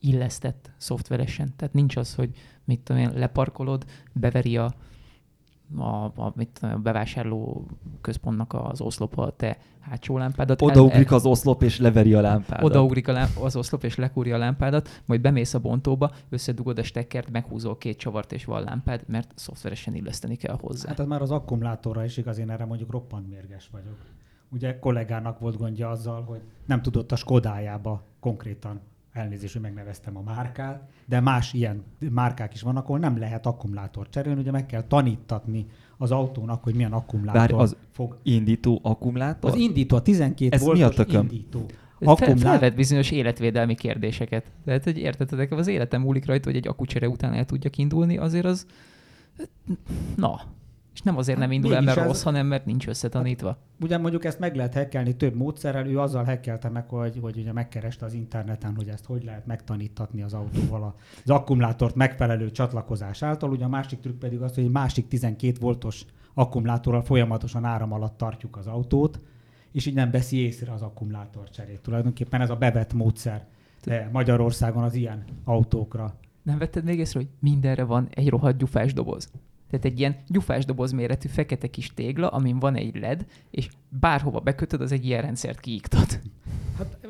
[0.00, 1.52] illesztett szoftveresen.
[1.56, 2.30] Tehát nincs az, hogy
[2.64, 4.74] mit tudom én, leparkolod, beveri a,
[5.76, 7.66] a, a, mit a bevásárló
[8.00, 10.62] központnak az oszlopa a te hátsó lámpádat.
[10.62, 12.64] Odaugrik az oszlop, és leveri a lámpádat.
[12.64, 16.82] Odaugrik a lám- az oszlop, és lekúrja a lámpádat, majd bemész a bontóba, összedugod a
[16.82, 20.88] stekkert, meghúzol két csavart, és van lámpád, mert szoftveresen illeszteni kell hozzá.
[20.88, 23.96] Hát ez már az akkumulátorra is igaz, én erre mondjuk roppant mérges vagyok.
[24.52, 28.80] Ugye kollégának volt gondja azzal, hogy nem tudott a Skodájába konkrétan
[29.12, 34.08] elnézést, hogy megneveztem a márkát, de más ilyen márkák is vannak, ahol nem lehet akkumulátor
[34.08, 35.66] cserélni, ugye meg kell tanítatni
[35.98, 38.18] az autónak, hogy milyen akkumulátor Várj, az fog.
[38.22, 39.50] Indító akkumulátor?
[39.50, 41.22] Az indító, a 12 Ez mi a voltos tököm?
[41.22, 41.66] indító.
[42.02, 44.52] Akkumulá- felvet bizonyos életvédelmi kérdéseket.
[44.64, 48.16] Tehát, hogy érted, nekem az életem múlik rajta, hogy egy akucsere után el tudjak indulni,
[48.16, 48.66] azért az...
[50.16, 50.40] Na.
[50.94, 53.58] És nem azért Hát nem indul el, mégis mert ez- rossz, hanem mert nincs összetanítva.
[53.80, 57.52] Ugye mondjuk ezt meg lehet hackelni több módszerrel, ő azzal hackelte meg, hogy, hogy ugye
[57.52, 63.50] megkereste az interneten, hogy ezt hogy lehet megtanítatni az autóval az akkumulátort megfelelő csatlakozás által.
[63.50, 68.16] Ugye a másik trükk pedig az, hogy egy másik 12 voltos akkumulátorral folyamatosan áram alatt
[68.16, 69.20] tartjuk az autót,
[69.72, 71.80] és így nem veszi észre az akkumulátor cserét.
[71.80, 73.46] Tulajdonképpen ez a bevett módszer
[74.12, 76.14] Magyarországon az ilyen autókra.
[76.42, 79.30] Nem vetted még észre, hogy mindenre van egy rohadt gyufás doboz?
[79.70, 84.40] Tehát egy ilyen gyufás doboz méretű fekete kis tégla, amin van egy LED, és bárhova
[84.40, 86.20] bekötöd, az egy ilyen rendszert kiiktat.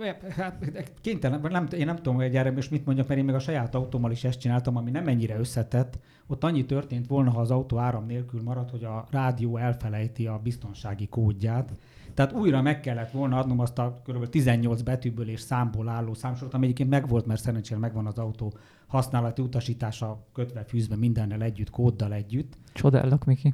[0.01, 3.35] Hát, hát kénytelen, nem, én nem tudom, hogy erre most mit mondjak, mert én még
[3.35, 5.99] a saját autómmal is ezt csináltam, ami nem ennyire összetett.
[6.27, 10.41] Ott annyi történt volna, ha az autó áram nélkül marad, hogy a rádió elfelejti a
[10.43, 11.73] biztonsági kódját.
[12.15, 14.29] Tehát újra meg kellett volna adnom azt a kb.
[14.29, 18.55] 18 betűből és számból álló számsort, ami egyébként megvolt, mert szerencsére megvan az autó
[18.91, 22.53] használati utasítása kötve fűzve mindennel együtt, kóddal együtt.
[22.73, 23.53] Csodálok, Miki.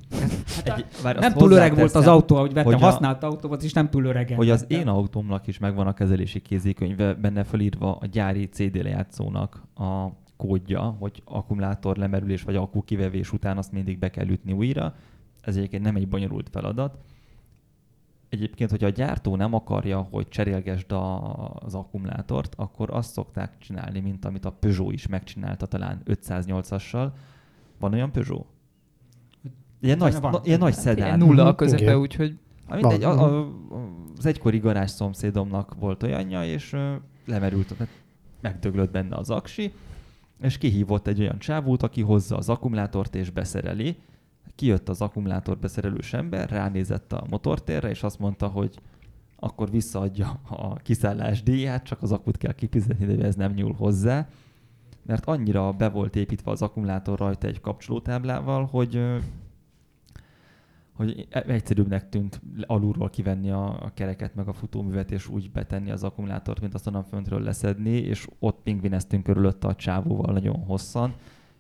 [0.65, 3.63] Egy, várj, Nem túl öreg volt az autó, ahogy vettem, hogy a- használt autó volt,
[3.63, 4.37] és nem túl öregen.
[4.37, 9.63] hogy az én autómnak is megvan a kezelési kézikönyve, benne felírva a gyári CD lejátszónak
[9.75, 14.95] a kódja, hogy akkumulátor lemerülés vagy akku kivevés után azt mindig be kell ütni újra.
[15.41, 16.99] Ez egyébként nem egy bonyolult feladat.
[18.37, 24.01] Egyébként, hogyha a gyártó nem akarja, hogy cserélgesd a, az akkumulátort, akkor azt szokták csinálni,
[24.01, 27.11] mint amit a Peugeot is megcsinálta talán 508-assal.
[27.79, 28.47] Van olyan Peugeot?
[29.81, 30.31] Ilyen nagy, Van.
[30.31, 31.19] na, ilyen nagy Hát ilyen szedán.
[31.19, 32.39] nulla a közepe, úgyhogy
[32.71, 33.53] mindegy, a, a,
[34.17, 36.95] az egykori garázs szomszédomnak volt olyanja, és ö,
[37.27, 37.75] lemerült,
[38.41, 39.73] megdöglött benne az aksi,
[40.41, 43.97] és kihívott egy olyan csávót, aki hozza az akkumulátort és beszereli.
[44.55, 48.81] Kijött az akkumulátor beszerelős ember, ránézett a motortérre, és azt mondta, hogy
[49.37, 54.29] akkor visszaadja a kiszállás díját, csak az akut kell kifizetni, de ez nem nyúl hozzá.
[55.03, 59.01] Mert annyira be volt építve az akkumulátor rajta egy kapcsolótáblával, hogy
[60.97, 66.05] hogy egyszerűbbnek tűnt alulról kivenni a, a kereket, meg a futóművet, és úgy betenni az
[66.05, 71.15] akkumulátort, mint azt onnan föntről leszedni, és ott pingvineztünk körülötte a csávóval nagyon hosszan,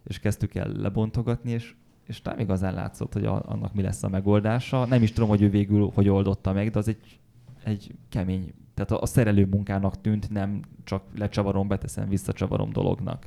[0.04, 1.74] és kezdtük el lebontogatni, és,
[2.06, 4.84] és nem igazán látszott, hogy a, annak mi lesz a megoldása.
[4.84, 7.20] Nem is tudom, hogy ő végül hogy oldotta meg, de az egy,
[7.64, 13.26] egy kemény, tehát a, a szerelő munkának tűnt, nem csak lecsavarom, beteszem, visszacsavarom dolognak.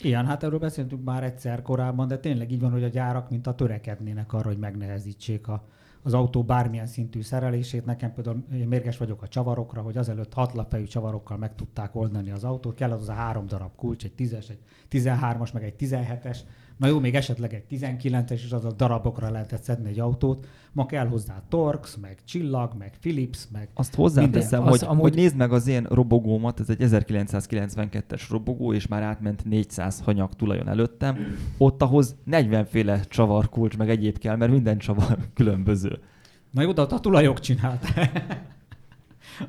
[0.00, 3.46] Igen, hát erről beszéltünk már egyszer korábban, de tényleg így van, hogy a gyárak mint
[3.46, 5.64] a törekednének arra, hogy megnehezítsék a,
[6.02, 7.84] az autó bármilyen szintű szerelését.
[7.84, 12.44] Nekem például én mérges vagyok a csavarokra, hogy azelőtt hatlapfejű csavarokkal meg tudták oldani az
[12.44, 12.74] autót.
[12.74, 14.58] Kell az a három darab kulcs, egy 10-es, egy
[14.90, 16.38] 13-as, meg egy 17-es,
[16.78, 20.46] Na jó, még esetleg egy 19-es, és az a darabokra lehetett szedni egy autót.
[20.72, 25.14] Ma kell hozzá Torx, meg Csillag, meg Philips, meg Azt hozzáteszem, hogy, Az amúgy- hogy
[25.14, 30.68] nézd meg az én robogómat, ez egy 1992-es robogó, és már átment 400 hanyag tulajon
[30.68, 31.16] előttem.
[31.58, 35.98] Ott ahhoz 40 féle csavarkulcs, meg egyéb kell, mert minden csavar különböző.
[36.50, 37.86] Na jó, de ott a tulajok csinált.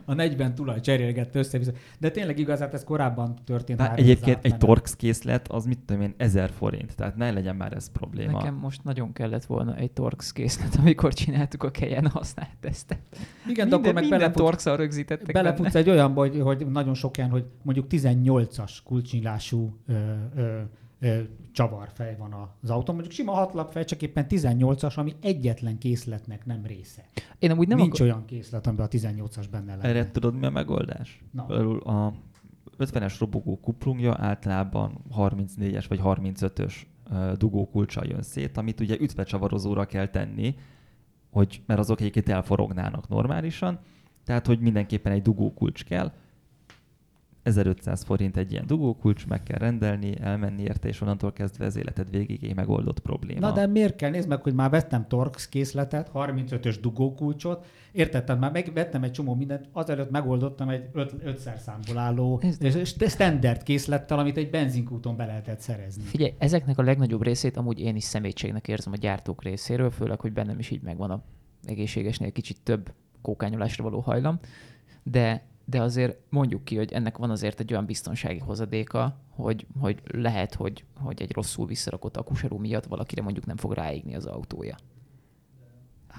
[0.06, 1.60] A 40 tulaj cserélgett össze
[2.00, 3.80] De tényleg igazát ez korábban történt.
[3.80, 4.58] Már egyébként egy.
[4.58, 8.38] Torx készlet, az mit tudom én, 1000 forint, tehát ne legyen már ez probléma.
[8.38, 13.00] Nekem most nagyon kellett volna egy Torx készlet, amikor csináltuk a kelyen használt tesztet.
[13.48, 15.86] Igen, de akkor meg minden belefut, Torx-al rögzítettek belefutsz benne.
[15.86, 19.94] egy olyanba, hogy, hogy nagyon sok ilyen, hogy mondjuk 18-as kulcsnyilású ö,
[20.36, 20.60] ö,
[21.00, 21.20] ö,
[21.52, 22.94] csavarfej van az autó.
[22.94, 27.06] Mondjuk sima hatlapfej, csak éppen 18-as, ami egyetlen készletnek nem része.
[27.40, 28.08] Én amúgy Nem Nincs akar...
[28.08, 29.88] olyan készlet, amiben a 18-as benne lenne.
[29.88, 31.24] Erre tudod mi a megoldás?
[31.32, 31.46] Na.
[31.46, 32.14] Például a
[32.78, 36.74] 50-es robogó kuplungja általában 34-es vagy 35-ös
[37.12, 40.56] ö, dugókulcsal jön szét, amit ugye ütvecsavarozóra kell tenni,
[41.32, 43.80] hogy, mert azok egyébként elforognának normálisan,
[44.24, 46.12] tehát hogy mindenképpen egy dugókulcs kell,
[47.50, 52.10] 1500 forint egy ilyen dugókulcs, meg kell rendelni, elmenni érte, és onnantól kezdve az életed
[52.10, 53.40] végig egy megoldott probléma.
[53.40, 54.10] Na de miért kell?
[54.10, 59.70] Nézd meg, hogy már vettem Torx készletet, 35-ös dugókulcsot, értettem, már megvettem egy csomó mindent,
[59.72, 62.42] azelőtt megoldottam egy 5 számból álló
[63.08, 66.04] standard készlettel, amit egy benzinkúton be lehetett szerezni.
[66.04, 70.34] Figyelj, ezeknek a legnagyobb részét amúgy én is szemétségnek érzem a gyártók részéről, főleg, hogy
[70.34, 71.24] bennem is így megvan a
[71.64, 74.40] egészségesnél kicsit több kókányolásra való hajlam,
[75.04, 80.02] de, de azért mondjuk ki, hogy ennek van azért egy olyan biztonsági hozadéka, hogy, hogy
[80.06, 84.78] lehet, hogy, hogy egy rosszul visszarakott akuserú miatt valakire mondjuk nem fog ráégni az autója.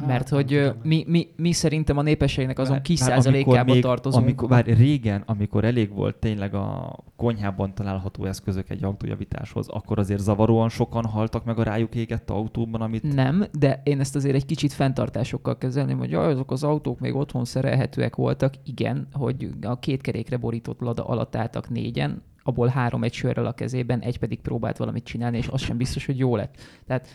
[0.00, 4.24] Hát, Mert hogy mi, mi, mi szerintem a népességnek azon kis százalékába tartozunk.
[4.24, 10.20] Amikor, bár régen, amikor elég volt tényleg a konyhában található eszközök egy autójavításhoz, akkor azért
[10.20, 14.46] zavaróan sokan haltak meg a rájuk égett autóban, amit Nem, de én ezt azért egy
[14.46, 18.54] kicsit fenntartásokkal kezelném, hogy jaj, azok az autók még otthon szerelhetőek voltak.
[18.64, 23.52] Igen, hogy a két kerékre borított lada alatt álltak négyen, abból három egy sörrel a
[23.52, 26.56] kezében, egy pedig próbált valamit csinálni, és az sem biztos, hogy jó lett.
[26.86, 27.08] Tehát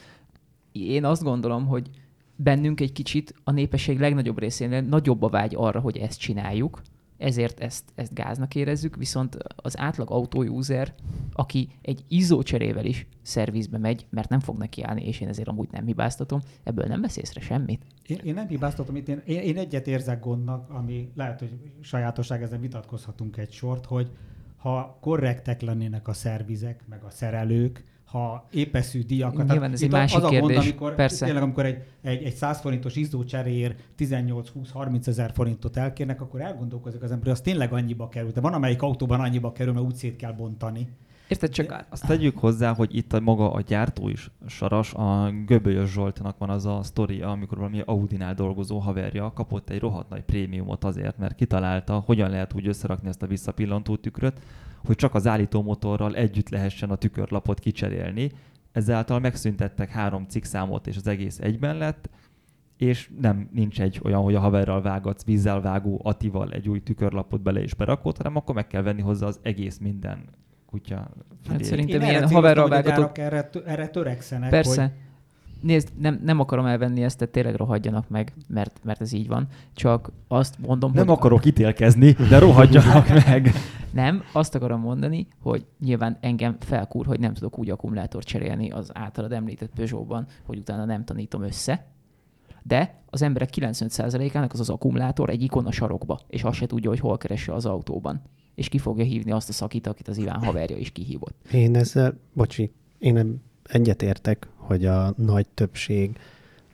[0.71, 1.89] én azt gondolom, hogy
[2.36, 6.82] bennünk egy kicsit a népesség legnagyobb részénél nagyobb a vágy arra, hogy ezt csináljuk,
[7.17, 10.93] ezért ezt, ezt gáznak érezzük, viszont az átlag autóuser,
[11.34, 15.67] aki egy izzócserével is szervizbe megy, mert nem fog neki állni, és én ezért amúgy
[15.71, 17.82] nem hibáztatom, ebből nem vesz észre semmit.
[18.08, 22.41] Én, én nem hibáztatom itt, én, én, én egyet érzek gondnak, ami lehet, hogy sajátosság,
[22.41, 24.12] ezen vitatkozhatunk egy sort, hogy
[24.58, 27.84] ha korrektek lennének a szervizek, meg a szerelők,
[28.15, 29.47] ha épeszű díjakat.
[29.47, 31.25] Nyilván ez egy másik az a gond, kérdés, amikor, persze.
[31.25, 37.12] Tényleg, amikor egy, egy, egy 100 forintos izzócseréért 18-20-30 ezer forintot elkérnek, akkor elgondolkozik az
[37.12, 38.32] ember, hogy az tényleg annyiba kerül.
[38.32, 40.88] De van, amelyik autóban annyiba kerül, mert úgy szét kell bontani.
[41.27, 41.49] Érted?
[41.49, 46.38] Csak azt tegyük hozzá, hogy itt a maga a gyártó is saras, a Göbölyös Zsoltnak
[46.38, 51.17] van az a sztoria, amikor valami Audinál dolgozó haverja kapott egy rohadt nagy prémiumot azért,
[51.17, 54.39] mert kitalálta, hogyan lehet úgy összerakni ezt a visszapillantó tükröt,
[54.85, 58.31] hogy csak az állítómotorral együtt lehessen a tükörlapot kicserélni.
[58.71, 62.09] Ezáltal megszüntettek három cikkszámot, és az egész egyben lett,
[62.77, 67.41] és nem nincs egy olyan, hogy a haverral vágatsz, vízzel vágó Atival egy új tükörlapot
[67.41, 70.23] bele és berakod, hanem akkor meg kell venni hozzá az egész minden
[70.75, 71.09] kutya Hát
[71.47, 71.63] fülét.
[71.63, 73.17] szerintem Én ilyen erre haverral vágatott...
[73.17, 74.81] Erre, erre törekszenek, Persze.
[74.81, 74.91] hogy
[75.61, 79.47] Nézd, nem, nem akarom elvenni ezt, tehát tényleg rohadjanak meg, mert, mert ez így van.
[79.73, 81.15] Csak azt mondom, Nem hogy...
[81.15, 83.51] akarok ítélkezni, de rohadjanak meg.
[83.91, 88.89] Nem, azt akarom mondani, hogy nyilván engem felkúr, hogy nem tudok úgy akkumulátort cserélni az
[88.93, 91.85] általad említett Peugeot-ban, hogy utána nem tanítom össze.
[92.63, 96.89] De az emberek 95%-ának az az akkumulátor egy ikon a sarokba, és azt se tudja,
[96.89, 98.21] hogy hol keresse az autóban.
[98.55, 101.35] És ki fogja hívni azt a szakit, akit az Iván haverja is kihívott.
[101.51, 106.17] Én ezzel, bocsi, én nem egyetértek, hogy a nagy többség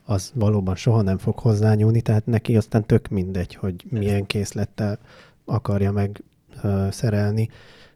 [0.05, 4.99] az valóban soha nem fog hozzányúlni, tehát neki aztán tök mindegy, hogy milyen készlettel
[5.45, 6.23] akarja meg
[6.63, 7.49] ö, szerelni,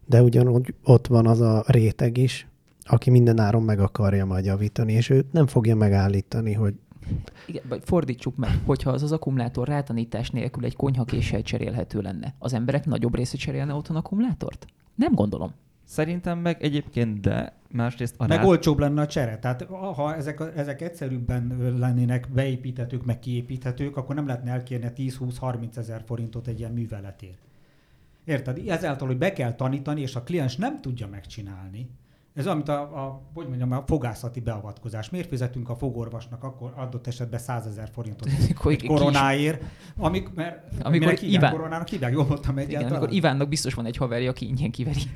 [0.06, 2.48] de ugyanúgy ott van az a réteg is,
[2.84, 6.74] aki minden áron meg akarja majd javítani, és ő nem fogja megállítani, hogy
[7.48, 12.54] Igen, vagy fordítsuk meg, hogyha az az akkumulátor rátanítás nélkül egy konyhakéssel cserélhető lenne, az
[12.54, 14.66] emberek nagyobb része cserélne otthon akkumulátort?
[14.96, 15.52] Nem gondolom.
[15.84, 18.44] Szerintem meg egyébként de, másrészt a Meg rá...
[18.44, 19.40] olcsóbb lenne a csere.
[19.40, 19.64] Tehát
[19.96, 26.48] ha ezek, ezek egyszerűbben lennének beépíthetők, meg kiépíthetők, akkor nem lehetne elkérni 10-20-30 ezer forintot
[26.48, 27.38] egy ilyen műveletért.
[28.24, 28.62] Érted?
[28.68, 31.90] Ezáltal, hogy be kell tanítani, és a kliens nem tudja megcsinálni.
[32.36, 35.10] Ez amit a, a, hogy mondjam, a fogászati beavatkozás.
[35.10, 38.30] Miért fizetünk a fogorvosnak akkor adott esetben 100 ezer forintot
[38.88, 39.64] koronáért,
[39.98, 42.98] amik, mert Amikor amikor hívják Iván- koronának, hívják, jól mondtam Igen, egyáltalán.
[42.98, 45.02] amikor Ivánnak biztos van egy haverja, aki ingyen kiveri.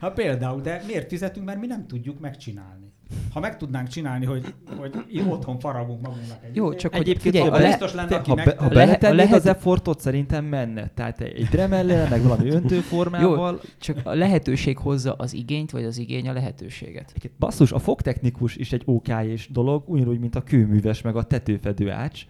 [0.00, 2.92] Hát például, de miért fizetünk, mert mi nem tudjuk megcsinálni.
[3.32, 7.50] Ha meg tudnánk csinálni, hogy, hogy otthon faragunk magunknak egy Jó, csak hogy Egyébként figyelj,
[7.50, 8.44] ha le- biztos lenne, aki ha, meg...
[8.44, 10.90] be, ha beletennéd lehet- az effortot, szerintem menne.
[10.94, 13.60] Tehát egy dremellel, meg valami öntőformával.
[13.78, 17.04] csak a lehetőség hozza az igényt, vagy az igény a lehetőséget.
[17.08, 21.90] Egyébként Basszus, a fogtechnikus is egy OK-és dolog, ugyanúgy, mint a kőműves, meg a tetőfedő
[21.90, 22.24] ács.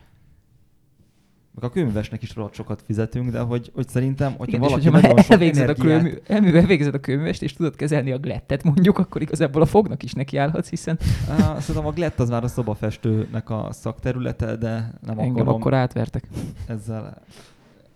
[1.60, 4.88] Meg a kőművesnek is rohadt sokat fizetünk, de hogy, hogy szerintem, hogyha Igen, és valaki
[4.88, 6.02] hogyha már sok elvégzed a, energiát...
[6.02, 10.02] kőmű, elmű- elvégzed a kőművest, és tudod kezelni a glettet mondjuk, akkor igazából a fognak
[10.02, 15.18] is nekiállhatsz, hiszen Á, Szerintem a glett az már a szobafestőnek a szakterülete, de nem
[15.18, 16.28] engem akarom akkor átvertek.
[16.66, 17.22] ezzel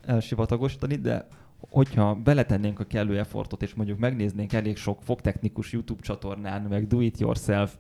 [0.06, 1.26] elsivatagosítani, de
[1.70, 7.00] hogyha beletennénk a kellő effortot, és mondjuk megnéznénk elég sok fogtechnikus YouTube csatornán, meg do
[7.00, 7.74] it yourself,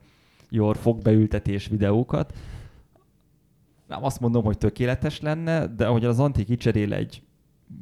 [0.50, 2.32] your fogbeültetés videókat,
[3.94, 7.22] nem azt mondom, hogy tökéletes lenne, de ahogy az Anti kicserél egy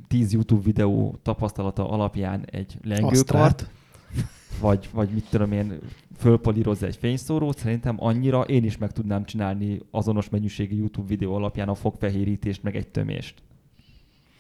[0.09, 3.71] 10 YouTube videó tapasztalata alapján egy lengőkart,
[4.61, 5.79] vagy, vagy mit tudom én,
[6.17, 11.69] fölpolírozza egy fényszórót, szerintem annyira én is meg tudnám csinálni azonos mennyiségű YouTube videó alapján
[11.69, 13.43] a fogfehérítést, meg egy tömést.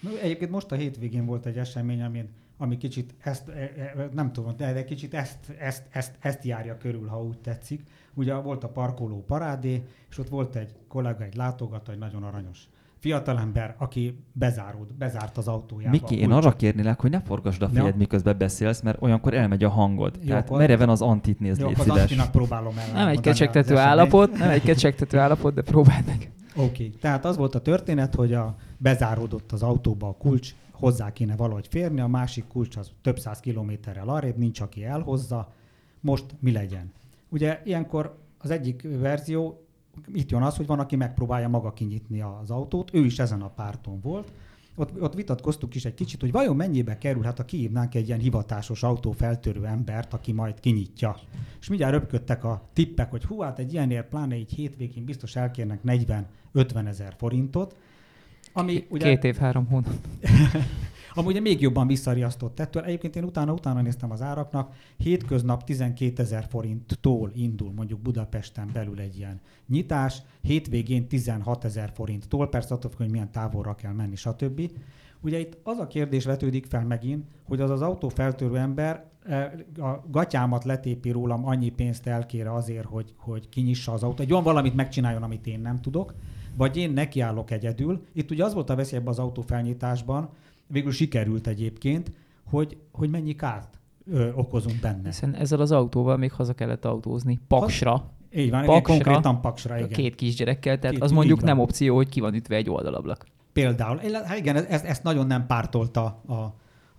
[0.01, 2.25] No, egyébként most a hétvégén volt egy esemény, ami,
[2.57, 6.77] ami kicsit ezt, e, e, nem tudom, de de kicsit ezt, ezt, ezt, ezt járja
[6.77, 7.83] körül, ha úgy tetszik.
[8.15, 12.69] Ugye volt a parkoló parádé, és ott volt egy kollega, egy látogató, egy nagyon aranyos
[13.03, 15.91] fiatalember, aki bezárult, bezárt az autójába.
[15.91, 17.97] Miki, én arra kérnélek, hogy ne forgasd a fejed, Ja.
[17.97, 20.17] miközben beszélsz, mert olyankor elmegy a hangod.
[20.21, 22.29] Jó, Tehát akkor- mereven az antit nézd, Jó, légy az szíves.
[22.31, 22.93] Próbálom el.
[22.93, 26.31] Nem egy kecsegtető állapot, nem egy kecsegtető állapot, de próbáld meg.
[26.57, 26.91] Oké, okay.
[26.91, 31.67] tehát az volt a történet, hogy a, bezáródott az autóba a kulcs, hozzá kéne valahogy
[31.71, 35.53] férni, a másik kulcs az több száz kilométerrel arrébb, nincs, aki elhozza.
[36.01, 36.93] Most mi legyen?
[37.33, 39.67] Ugye ilyenkor az egyik verzió,
[40.13, 43.49] itt jön az, hogy van, aki megpróbálja maga kinyitni az autót, ő is ezen a
[43.49, 44.33] párton volt.
[44.77, 48.19] Ott, ott vitatkoztuk is egy kicsit, hogy vajon mennyibe kerül, hát ha kihívnánk egy ilyen
[48.19, 51.17] hivatásos autófeltörő embert, aki majd kinyitja.
[51.61, 55.81] És mindjárt röpködtek a tippek, hogy hú, hát egy ilyenért, pláne egy hétvégén biztos elkérnek
[56.55, 57.77] 40-50 ezer forintot.
[58.53, 59.95] Ami ugye, Két év, három hónap.
[61.15, 62.83] ami ugye még jobban visszariasztott ettől.
[62.83, 69.19] Egyébként én utána-utána néztem az áraknak, hétköznap 12 ezer forinttól indul mondjuk Budapesten belül egy
[69.19, 74.71] ilyen nyitás, hétvégén 16 ezer forinttól, persze attól hogy milyen távolra kell menni, stb.
[75.21, 80.05] Ugye itt az a kérdés vetődik fel megint, hogy az az autófeltörő ember eh, a
[80.11, 84.75] gatyámat letépi rólam, annyi pénzt elkére azért, hogy, hogy kinyissa az autót, egy olyan valamit
[84.75, 86.15] megcsináljon, amit én nem tudok,
[86.57, 88.05] vagy én nekiállok egyedül.
[88.13, 90.29] Itt ugye az volt a veszély ebben az autófelnyitásban,
[90.73, 92.11] végül sikerült egyébként,
[92.45, 93.79] hogy, hogy mennyi kárt
[94.11, 95.05] ö, okozunk benne.
[95.09, 97.41] Hiszen ezzel az autóval még haza kellett autózni.
[97.49, 99.89] Paksra, Így van, Paksra, konkrétan paksra, igen.
[99.89, 101.49] két kisgyerekkel, tehát Két- az mondjuk van.
[101.49, 103.27] nem opció, hogy ki van ütve egy oldalablak.
[103.53, 104.01] Például.
[104.25, 106.55] Hát igen, ezt, ezt nagyon nem pártolta a,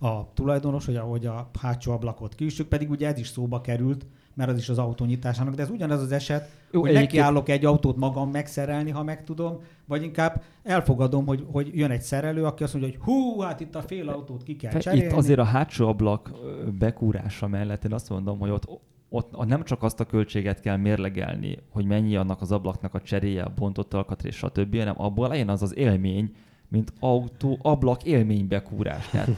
[0.06, 4.06] a tulajdonos, hogy a, hogy a hátsó ablakot kiüssük, pedig ugye ez is szóba került,
[4.34, 7.48] mert az is az autó nyitásának, de ez ugyanez az eset, Jó, hogy egyébként- nekiállok
[7.48, 12.44] egy autót magam megszerelni, ha meg tudom, vagy inkább elfogadom, hogy, hogy jön egy szerelő,
[12.44, 15.06] aki azt mondja, hogy hú, hát itt a fél autót ki kell cserélni.
[15.06, 16.30] Itt azért a hátsó ablak
[16.78, 18.68] bekúrása mellett én azt mondom, hogy ott,
[19.08, 23.42] ott nem csak azt a költséget kell mérlegelni, hogy mennyi annak az ablaknak a cseréje,
[23.42, 26.34] a bontott alkatrész, stb., hanem abból legyen az az élmény,
[26.74, 29.08] mint autó ablak élménybekúrás.
[29.08, 29.28] Tehát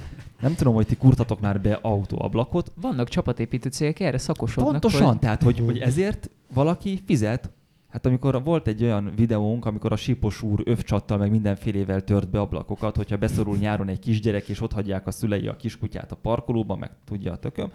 [0.41, 2.73] nem tudom, hogy ti kurtatok már be autóablakot.
[2.81, 4.73] Vannak csapatépítő cégek, erre szakosodnak.
[4.73, 7.51] Pontosan, hogy tehát hogy, hogy ezért valaki fizet.
[7.89, 12.41] Hát amikor volt egy olyan videónk, amikor a sípos úr övcsattal meg mindenfélével tört be
[12.41, 16.79] ablakokat, hogyha beszorul nyáron egy kisgyerek, és ott hagyják a szülei a kiskutyát a parkolóban,
[16.79, 17.71] meg tudja a tököm,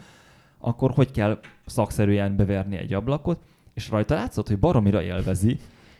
[0.58, 3.40] akkor hogy kell szakszerűen beverni egy ablakot,
[3.74, 5.60] és rajta látszott, hogy baromira élvezi,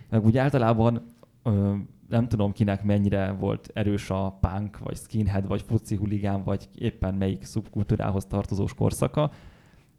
[0.10, 1.02] meg úgy általában
[1.44, 1.74] ö,
[2.12, 7.14] nem tudom kinek mennyire volt erős a punk, vagy skinhead, vagy foci huligán, vagy éppen
[7.14, 9.32] melyik szubkultúrához tartozós korszaka,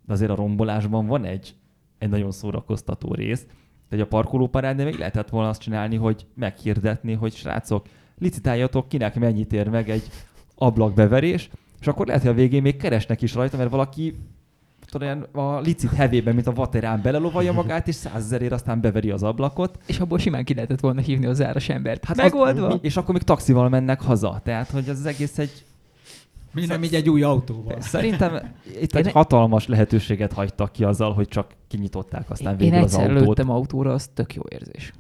[0.06, 1.54] de azért a rombolásban van egy,
[1.98, 3.46] egy nagyon szórakoztató rész.
[3.88, 7.86] Tehát a parkolóparádnél még lehetett volna azt csinálni, hogy meghirdetni, hogy srácok,
[8.18, 10.10] licitáljatok, kinek mennyit ér meg egy
[10.54, 14.14] ablakbeverés, és akkor lehet, hogy a végén még keresnek is rajta, mert valaki
[14.92, 19.22] tudod, olyan a licit hevében, mint a vaterán belelovalja magát, és százezerért aztán beveri az
[19.22, 19.78] ablakot.
[19.86, 22.04] És abból simán ki lehetett volna hívni az áras embert.
[22.04, 22.78] Hát az- Megoldva?
[22.82, 24.40] és akkor még taxival mennek haza.
[24.44, 25.64] Tehát, hogy az egész egy...
[26.54, 27.80] Mi nem így egy új autóval.
[27.80, 28.34] Szerintem
[28.80, 32.84] itt Én- egy hatalmas lehetőséget hagytak ki azzal, hogy csak kinyitották aztán Én végül az
[32.94, 33.26] egyszer autót.
[33.26, 34.92] lőttem autóra, az tök jó érzés.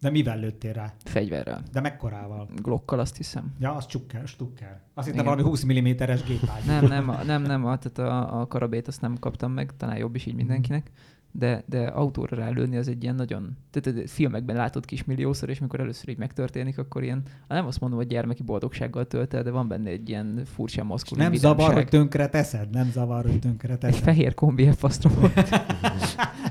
[0.00, 0.92] De mivel lőttél rá?
[1.04, 1.62] Fegyverrel.
[1.72, 2.48] De mekkorával?
[2.62, 3.54] Glockkal azt hiszem.
[3.60, 4.80] Ja, az csukker, stukker.
[4.94, 6.64] Azt hittem valami 20 mm-es gépágy.
[6.66, 9.96] Nem, nem, a- nem, nem, a- tehát a, a karabét azt nem kaptam meg, talán
[9.96, 10.90] jobb is így mindenkinek.
[11.32, 15.80] de, de autóra rálőni az egy ilyen nagyon, tehát filmekben látod kis milliószor, és mikor
[15.80, 19.68] először így megtörténik, akkor ilyen, nem azt mondom, hogy gyermeki boldogsággal tölt el, de van
[19.68, 22.70] benne egy ilyen furcsa maszkulin Nem zavar, hogy tönkre teszed?
[22.70, 23.94] Nem zavar, hogy tönkre teszed?
[23.96, 25.32] Egy fehér kombi f volt.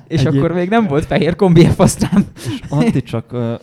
[0.07, 0.37] és Egyéb...
[0.37, 3.59] akkor még nem volt fehér kombi f És Anti csak uh,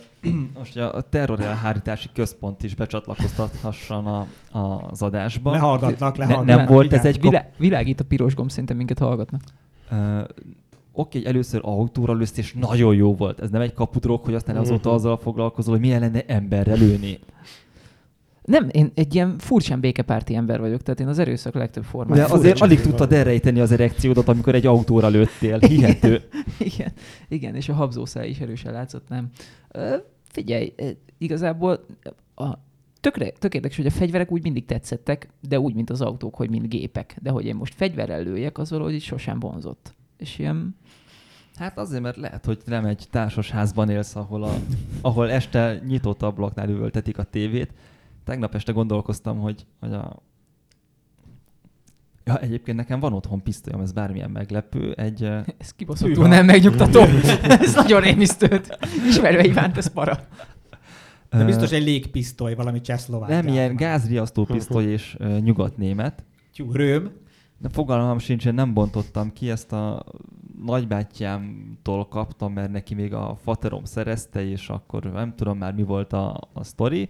[0.57, 4.27] most a terror elhárítási központ is becsatlakoztathasson a,
[4.57, 5.51] a, az adásba.
[5.51, 6.55] Lehallgatnak, lehallgatnak.
[6.55, 7.21] Ne, nem volt ez egy...
[7.21, 9.41] Vilá, világít a piros gomb, szerintem minket hallgatnak.
[9.91, 9.97] Uh,
[10.91, 13.39] oké, okay, először autóra lőszt, és nagyon jó volt.
[13.39, 14.97] Ez nem egy kapudrog, hogy aztán azóta mhm.
[14.97, 17.19] azzal foglalkozol, hogy milyen lenne emberre lőni.
[18.45, 22.27] Nem, én egy ilyen furcsán békepárti ember vagyok, tehát én az erőszak legtöbb formáját.
[22.27, 25.57] De azért alig tudtad elrejteni az erekciódat, amikor egy autóra lőttél.
[25.57, 26.21] Hihető.
[26.59, 26.91] igen,
[27.27, 29.29] igen, és a habzószáj is erősen látszott, nem?
[29.73, 29.93] Uh,
[30.31, 30.73] figyelj,
[31.17, 31.85] igazából
[32.35, 32.45] a,
[32.99, 36.49] tökre, tök érdekes, hogy a fegyverek úgy mindig tetszettek, de úgy, mint az autók, hogy
[36.49, 37.17] mint gépek.
[37.21, 39.93] De hogy én most fegyverrel lőjek, az valahogy sosem vonzott.
[40.17, 40.75] És ilyen
[41.55, 44.53] Hát azért, mert lehet, hogy nem egy társasházban élsz, ahol, a,
[45.01, 47.71] ahol este nyitott ablaknál üvöltetik a tévét.
[48.25, 50.23] Tegnap este gondolkoztam, hogy, hogy a...
[52.23, 54.93] Ja, egyébként nekem van otthon pisztolyom, ez bármilyen meglepő.
[54.93, 55.23] Egy,
[55.57, 56.99] ez kibaszottul nem megnyugtató.
[57.65, 58.77] ez nagyon rémisztőt.
[59.07, 60.27] Ismerve Ivánt, ez para.
[61.29, 63.29] De biztos egy légpisztoly, valami csehszlovák.
[63.29, 66.23] Nem, ilyen gázriasztó pisztoly és uh, nyugatnémet.
[66.71, 67.11] Röm.
[67.57, 70.03] De fogalmam sincs, én nem bontottam ki, ezt a
[70.65, 76.13] nagybátyámtól kaptam, mert neki még a faterom szerezte, és akkor nem tudom már mi volt
[76.13, 77.09] a, a sztori,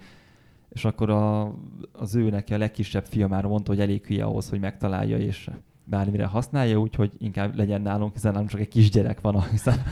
[0.76, 1.54] és akkor a,
[1.92, 5.50] az ő neki a legkisebb fia már mondta, hogy elég hülye ahhoz, hogy megtalálja, és
[5.84, 9.84] bármire használja, úgyhogy inkább legyen nálunk, hiszen nálunk csak egy kisgyerek van, hiszen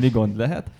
[0.00, 0.70] mi gond lehet.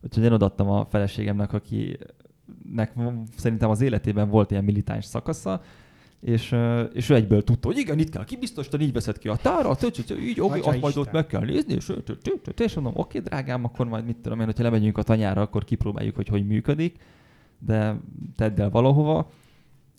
[0.00, 2.92] Úgyhogy én odaadtam a feleségemnek, akinek
[3.36, 5.62] szerintem az életében volt ilyen militáns szakasza,
[6.20, 6.56] és,
[6.92, 10.40] és ő egyből tudta, hogy igen, itt kell kibiztosítani, így veszed ki a tárat, így,
[10.40, 11.92] oké, azt majd ott meg kell nézni, és,
[12.56, 16.16] és mondom, oké, drágám, akkor majd mit tudom én, hogyha lemegyünk a tanyára, akkor kipróbáljuk,
[16.16, 16.96] hogy hogy működik,
[17.66, 17.96] de
[18.36, 19.30] tedd el valahova.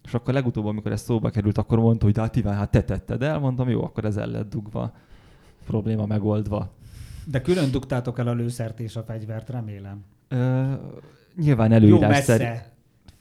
[0.03, 3.22] És akkor legutóbb, amikor ez szóba került, akkor mondta, hogy hát Iván, hát te tetted
[3.22, 4.91] el, mondtam, jó, akkor ez el lett dugva,
[5.66, 6.72] probléma megoldva.
[7.26, 10.03] De külön dugtátok el a lőszert és a fegyvert, remélem.
[10.28, 10.72] Ö,
[11.36, 12.72] nyilván előírás Jó messze szerint.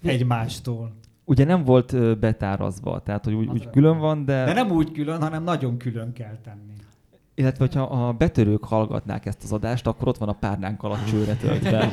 [0.03, 0.93] egymástól
[1.25, 4.45] ugye nem volt betárazva, tehát hogy úgy, úgy külön van, de...
[4.45, 6.73] De nem úgy külön, hanem nagyon külön kell tenni.
[7.35, 11.35] Illetve, hogyha a betörők hallgatnák ezt az adást, akkor ott van a párnánk alatt csőre
[11.35, 11.93] töltve.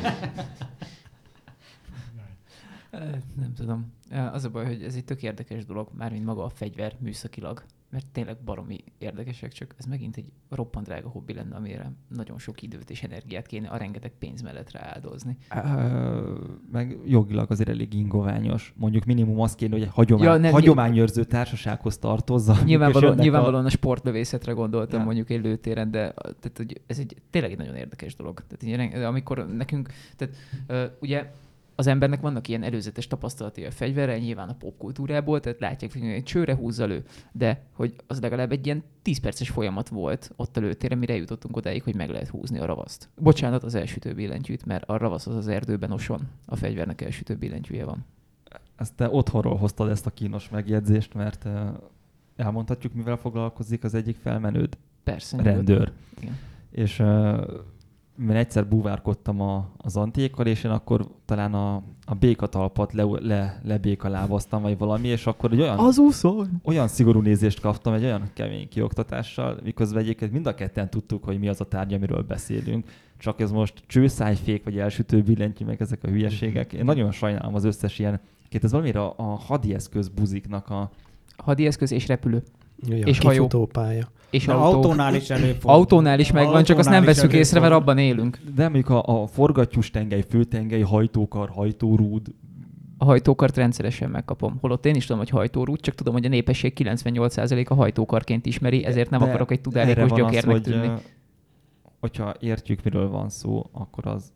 [3.36, 3.92] Nem tudom.
[4.32, 8.06] Az a baj, hogy ez egy tök érdekes dolog, mármint maga a fegyver műszakilag mert
[8.06, 12.90] tényleg baromi érdekesek, csak ez megint egy roppant drága hobbi lenne, amire nagyon sok időt
[12.90, 15.36] és energiát kéne a rengeteg pénz mellett rááldozni.
[15.54, 16.38] Uh,
[16.72, 18.74] meg jogilag azért elég ingoványos.
[18.76, 22.56] Mondjuk minimum az kéne, hogy egy hagyomány, ja, nem, hagyományőrző társasághoz tartozza.
[22.64, 23.66] Nyilvánvalóan, nyilvánvalóan a...
[23.66, 25.04] a sportlövészetre gondoltam ja.
[25.04, 28.42] mondjuk egy lőtéren, de tehát, hogy ez egy tényleg egy nagyon érdekes dolog.
[28.48, 30.34] Tehát, amikor nekünk, tehát
[30.68, 31.30] uh, ugye
[31.80, 36.22] az embernek vannak ilyen előzetes tapasztalatai a fegyverrel, nyilván a popkultúrából, tehát látják, hogy egy
[36.22, 40.60] csőre húzza elő, de hogy az legalább egy ilyen 10 perces folyamat volt ott a
[40.60, 43.08] lőtéren, mire jutottunk odáig, hogy meg lehet húzni a ravaszt.
[43.16, 47.84] Bocsánat az elsütő billentyűt, mert a ravasz az az erdőben oson, a fegyvernek elsütő billentyűje
[47.84, 48.04] van.
[48.76, 51.48] Ezt te otthonról hoztad ezt a kínos megjegyzést, mert
[52.36, 54.78] elmondhatjuk, mivel foglalkozik az egyik felmenőd?
[55.04, 55.42] Persze.
[55.42, 55.92] Rendőr.
[56.20, 56.38] Igen.
[56.70, 57.02] És
[58.26, 63.60] mert egyszer búvárkodtam a, az antékkal, és én akkor talán a, a békatalpat le, le,
[63.64, 65.98] lebékalábaztam, vagy valami, és akkor egy olyan, az
[66.62, 71.38] olyan szigorú nézést kaptam, egy olyan kemény kioktatással, miközben egyébként mind a ketten tudtuk, hogy
[71.38, 72.86] mi az a tárgy, amiről beszélünk,
[73.18, 76.72] csak ez most csőszájfék, vagy elsütő billentyű, meg ezek a hülyeségek.
[76.72, 80.90] Én nagyon sajnálom az összes ilyen, két ez valamire a, a hadieszköz buziknak a...
[81.36, 82.42] Hadieszköz és repülő.
[82.86, 83.46] Ja, és hajó.
[83.46, 84.08] Kifutópálya.
[84.30, 84.62] És autó.
[84.62, 85.70] autónál is előfordul.
[85.70, 88.38] Autónál is megvan, autónál csak azt nem veszük észre, mert abban élünk.
[88.54, 92.28] De mondjuk a, a forgattyús tengely, főtengely, hajtókar, hajtórúd,
[93.02, 94.58] a hajtókart rendszeresen megkapom.
[94.60, 99.10] Holott én is tudom, hogy hajtórút, csak tudom, hogy a népesség 98%-a hajtókarként ismeri, ezért
[99.10, 100.90] nem De akarok egy tudálékos gyökérnek hogy, tűnni.
[102.00, 104.32] Hogyha értjük, miről van szó, akkor az,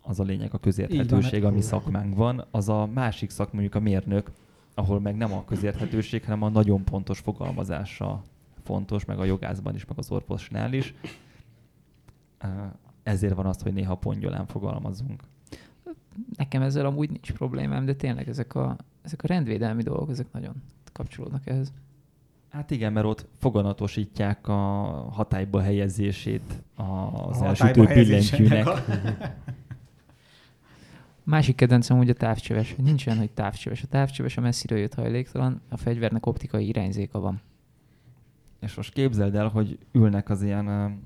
[0.00, 2.44] az a lényeg, a közérthetőség, ami szakmánkban.
[2.50, 4.30] Az a másik szak, mondjuk a mérnök,
[4.74, 8.22] ahol meg nem a közérthetőség, hanem a nagyon pontos fogalmazása
[8.68, 10.94] fontos, meg a jogászban is, meg az orvosnál is.
[13.02, 15.22] Ezért van az, hogy néha pongyolán fogalmazunk.
[16.36, 20.62] Nekem ezzel amúgy nincs problémám, de tényleg ezek a, ezek a rendvédelmi dolgok, ezek nagyon
[20.92, 21.72] kapcsolódnak ehhez.
[22.48, 24.52] Hát igen, mert ott foganatosítják a
[25.12, 28.66] hatályba helyezését az a elsütő billentyűnek.
[31.24, 32.74] Másik kedvencem úgy a távcsöves.
[32.76, 33.82] Nincs olyan, hogy távcsöves.
[33.82, 37.40] A távcsöves a messziről jött hajléktalan, a fegyvernek optikai irányzéka van.
[38.60, 40.98] És most képzeld el, hogy ülnek az ilyen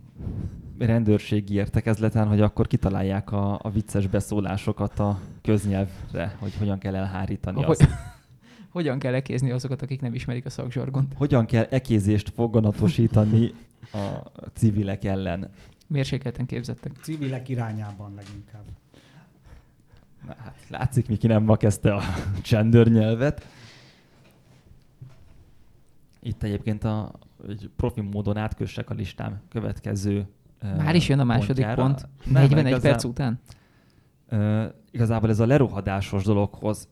[0.78, 7.62] rendőrségi értekezleten, hogy akkor kitalálják a, a vicces beszólásokat a köznyelvre, hogy hogyan kell elhárítani
[7.62, 7.88] Hogy- azt.
[8.68, 11.14] Hogyan kell ekézni azokat, akik nem ismerik a szakzsargont?
[11.16, 13.55] Hogyan kell ekézést foganatosítani
[13.92, 15.50] a civilek ellen.
[15.86, 16.92] Mérsékelten képzettek.
[17.03, 18.64] Civilek irányában leginkább.
[20.26, 22.03] Na, hát látszik, Miki nem ma kezdte a
[22.42, 23.46] csendőrnyelvet.
[26.22, 27.12] Itt egyébként a,
[27.49, 30.26] egy profi módon átkössek a listám következő
[30.76, 31.82] Már is jön a második pontjára.
[31.82, 32.09] pont.
[32.24, 33.40] Nem, 41 igazán- perc után?
[34.90, 36.88] Igazából ez a lerohadásos dologhoz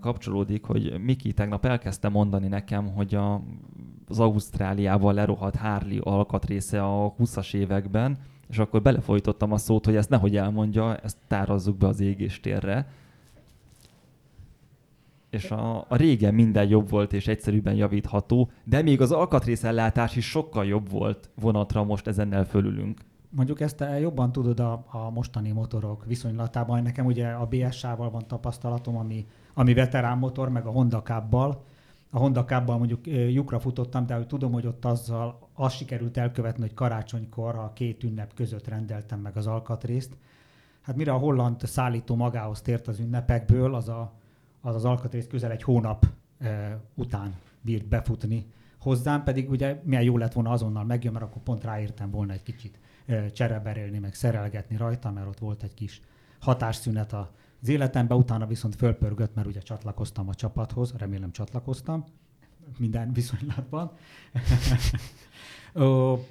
[0.00, 3.42] kapcsolódik, hogy Miki tegnap elkezdte mondani nekem, hogy a,
[4.08, 8.18] az Ausztráliában lerohadt Harley alkatrésze a 20-as években,
[8.48, 12.86] és akkor belefolytottam a szót, hogy ezt nehogy elmondja, ezt tárazzuk be az égéstérre.
[15.30, 20.28] És a, a régen minden jobb volt és egyszerűbben javítható, de még az alkatrészellátás is
[20.28, 23.00] sokkal jobb volt vonatra, most ezennel fölülünk.
[23.28, 26.82] Mondjuk ezt te jobban tudod a, a mostani motorok viszonylatában.
[26.82, 31.64] Nekem ugye a BSA-val van tapasztalatom, ami, ami veterán motor, meg a Honda Cup-bal.
[32.10, 36.60] A Honda Cup-bal mondjuk lyukra futottam, de hogy tudom, hogy ott azzal azt sikerült elkövetni,
[36.60, 40.16] hogy karácsonykor a két ünnep között rendeltem meg az alkatrészt.
[40.82, 44.12] Hát mire a holland szállító magához tért az ünnepekből, az a,
[44.60, 46.06] az, az alkatrész közel egy hónap
[46.94, 48.46] után bírt befutni
[48.78, 52.42] hozzám, pedig ugye milyen jó lett volna azonnal megjön, mert akkor pont ráértem volna egy
[52.42, 52.78] kicsit
[53.32, 56.00] csereberélni, meg szerelgetni rajta, mert ott volt egy kis
[56.40, 62.04] hatásszünet az életemben, utána viszont fölpörgött, mert ugye csatlakoztam a csapathoz, remélem csatlakoztam
[62.78, 63.92] minden viszonylatban.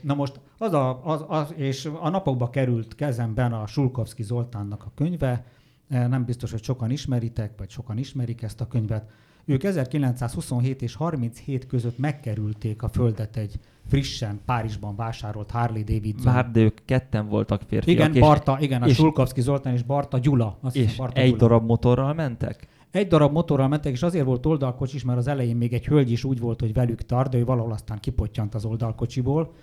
[0.01, 4.91] Na most az, a, az, az, és a napokba került kezemben a Sulkovszki Zoltánnak a
[4.95, 5.45] könyve,
[5.89, 9.09] nem biztos, hogy sokan ismeritek, vagy sokan ismerik ezt a könyvet.
[9.45, 16.33] Ők 1927 és 37 között megkerülték a földet egy frissen Párizsban vásárolt Harley Davidson.
[16.33, 17.95] Már de ők ketten voltak férfiak.
[17.97, 20.57] igen, és, Barta, igen, a és- Sulkovszki Zoltán és Barta Gyula.
[20.61, 21.37] Azt hiszem, és Barta egy Gyula.
[21.39, 22.67] darab motorral mentek?
[22.91, 26.23] Egy darab motorral mentek, és azért volt oldalkocsis, mert az elején még egy hölgy is
[26.23, 29.53] úgy volt, hogy velük tart, de ő valahol aztán kipottyant az oldalkocsiból.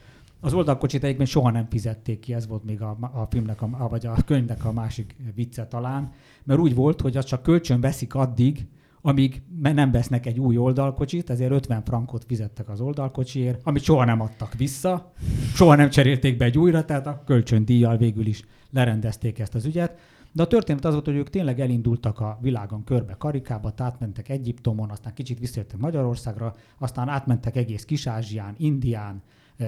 [0.41, 4.07] Az oldalkocsit egyébként soha nem fizették ki, ez volt még a, a filmnek, a, vagy
[4.07, 6.13] a könyvnek a másik vicce talán,
[6.45, 8.67] mert úgy volt, hogy azt csak kölcsön veszik addig,
[9.01, 14.21] amíg nem vesznek egy új oldalkocsit, ezért 50 frankot fizettek az oldalkocsiért, amit soha nem
[14.21, 15.13] adtak vissza,
[15.55, 19.99] soha nem cserélték be egy újra, tehát a kölcsöndíjjal végül is lerendezték ezt az ügyet.
[20.33, 24.91] De a történet az volt, hogy ők tényleg elindultak a világon körbe karikába, átmentek Egyiptomon,
[24.91, 29.23] aztán kicsit visszajöttek Magyarországra, aztán átmentek egész Kis-Ázsián, Indián,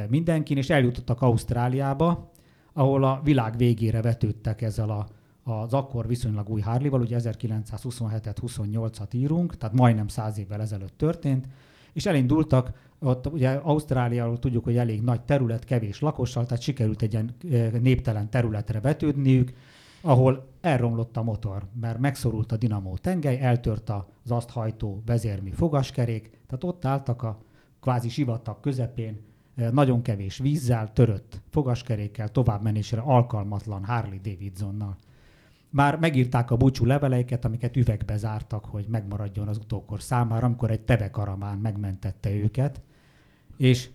[0.08, 2.30] mindenkin, és eljutottak Ausztráliába,
[2.72, 5.06] ahol a világ végére vetődtek ezzel a,
[5.50, 11.46] az akkor viszonylag új Harley-val, ugye 1927-et, 28-at írunk, tehát majdnem száz évvel ezelőtt történt,
[11.92, 17.12] és elindultak, ott ugye Ausztráliáról tudjuk, hogy elég nagy terület, kevés lakossal, tehát sikerült egy
[17.12, 19.52] ilyen eh, néptelen területre vetődniük,
[20.00, 26.30] ahol elromlott a motor, mert megszorult a dinamó tengely, eltört az azt hajtó vezérmi fogaskerék,
[26.46, 27.38] tehát ott álltak a
[27.80, 29.20] kvázi sivatag közepén, eh,
[29.72, 34.96] nagyon kevés vízzel, törött fogaskerékkel, továbbmenésre alkalmatlan Harley Davidsonnal.
[35.70, 40.80] Már megírták a búcsú leveleiket, amiket üvegbe zártak, hogy megmaradjon az utókor számára, amikor egy
[40.80, 42.82] tevekaramán megmentette őket,
[43.56, 43.88] és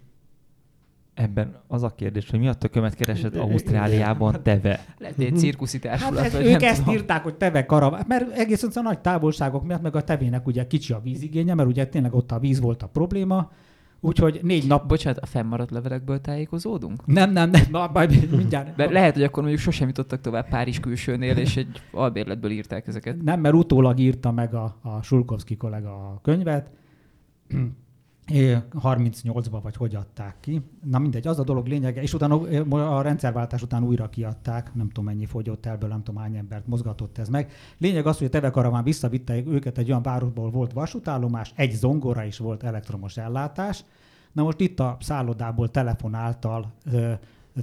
[1.14, 4.86] Ebben az a kérdés, hogy mi a tökömet keresett Ausztráliában teve.
[4.98, 6.94] Lehet egy cirkuszi Hát társulat, ez, vagy ők ezt tudom.
[6.94, 10.68] írták, hogy teve karaván, mert egész egyszerűen a nagy távolságok miatt, meg a tevének ugye
[10.68, 13.52] kicsi a vízigénye, mert ugye tényleg ott a víz volt a probléma,
[14.04, 14.88] úgyhogy négy nap...
[14.88, 17.06] Bocsánat, a fennmaradt levelekből tájékozódunk?
[17.06, 18.78] Nem, nem, nem, na, majd mindjárt.
[18.78, 23.22] Mert lehet, hogy akkor mondjuk sosem jutottak tovább Párizs külsőnél, és egy albérletből írták ezeket.
[23.22, 26.70] Nem, mert utólag írta meg a, a Sulkovszki kollega a könyvet.
[28.28, 30.62] É, 38-ba vagy hogy adták ki.
[30.84, 32.40] Na mindegy, az a dolog lényege, és utána
[32.98, 37.18] a rendszerváltás után újra kiadták, nem tudom mennyi fogyott elből, nem tudom hány embert mozgatott
[37.18, 37.52] ez meg.
[37.78, 42.38] Lényeg az, hogy a Tevekaraván visszavitte őket egy olyan városból volt vasútállomás, egy zongora is
[42.38, 43.84] volt elektromos ellátás.
[44.32, 46.74] Na most itt a szállodából telefonáltal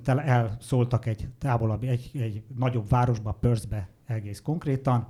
[0.05, 5.07] elszóltak egy távolabbi, egy, egy nagyobb városba, Perthbe egész konkrétan,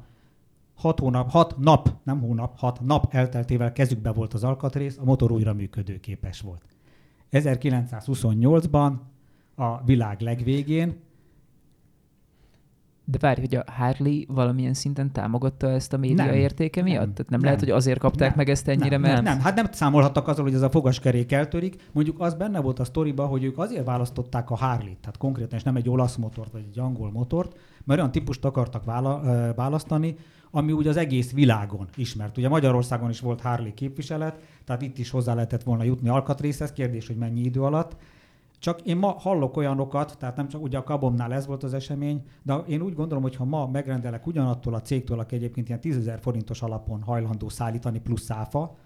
[0.81, 5.33] hat hónap, hat nap, nem hónap, hat nap elteltével kezükbe volt az alkatrész, a motor
[5.33, 6.63] újra működőképes volt.
[7.33, 8.93] 1928-ban
[9.55, 10.97] a világ legvégén
[13.11, 16.35] De várj, hogy a Harley valamilyen szinten támogatta ezt a média Nem.
[16.35, 17.05] értéke miatt?
[17.05, 17.13] Nem.
[17.13, 17.49] Tehát nem, Nem.
[17.49, 18.37] lehet, hogy azért kapták Nem.
[18.37, 19.15] meg ezt ennyire, nem, mert...
[19.15, 21.89] nem, nem, hát nem számolhattak azzal, hogy ez a fogaskerék eltörik.
[21.93, 25.65] Mondjuk az benne volt a sztoriban, hogy ők azért választották a Harley-t, tehát konkrétan, és
[25.65, 29.21] nem egy olasz motort, vagy egy angol motort, mert olyan típust akartak vála,
[29.57, 30.17] választani,
[30.51, 32.37] ami ugye az egész világon ismert.
[32.37, 37.07] Ugye Magyarországon is volt Harley képviselet, tehát itt is hozzá lehetett volna jutni alkatrészhez, kérdés,
[37.07, 37.97] hogy mennyi idő alatt.
[38.61, 42.23] Csak én ma hallok olyanokat, tehát nem csak ugye a Kabomnál ez volt az esemény,
[42.43, 46.05] de én úgy gondolom, hogy ha ma megrendelek ugyanattól a cégtől, aki egyébként ilyen 10
[46.05, 48.77] 000 forintos alapon hajlandó szállítani plusz száfa,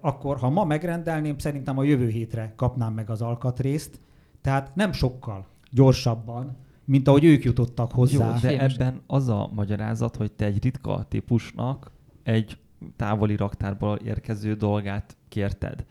[0.00, 4.00] akkor ha ma megrendelném, szerintem a jövő hétre kapnám meg az alkatrészt,
[4.40, 8.26] tehát nem sokkal gyorsabban, mint ahogy ők jutottak hozzá.
[8.26, 11.90] Jó, de ebben az a magyarázat, hogy te egy ritka típusnak
[12.22, 12.58] egy
[12.96, 15.84] távoli raktárból érkező dolgát kérted.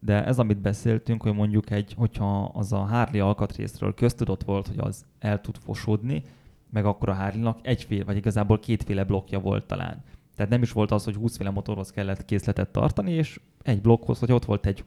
[0.00, 4.78] De ez, amit beszéltünk, hogy mondjuk egy, hogyha az a Harley alkatrészről köztudott volt, hogy
[4.78, 6.22] az el tud fosódni,
[6.70, 10.02] meg akkor a Harley-nak egyféle, vagy igazából kétféle blokkja volt talán.
[10.36, 14.18] Tehát nem is volt az, hogy 20 féle motorhoz kellett készletet tartani, és egy blokkhoz,
[14.18, 14.84] hogy ott volt egy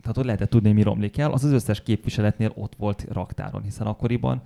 [0.00, 3.86] tehát ott lehetett tudni, mi romlik el, az az összes képviseletnél ott volt raktáron, hiszen
[3.86, 4.42] akkoriban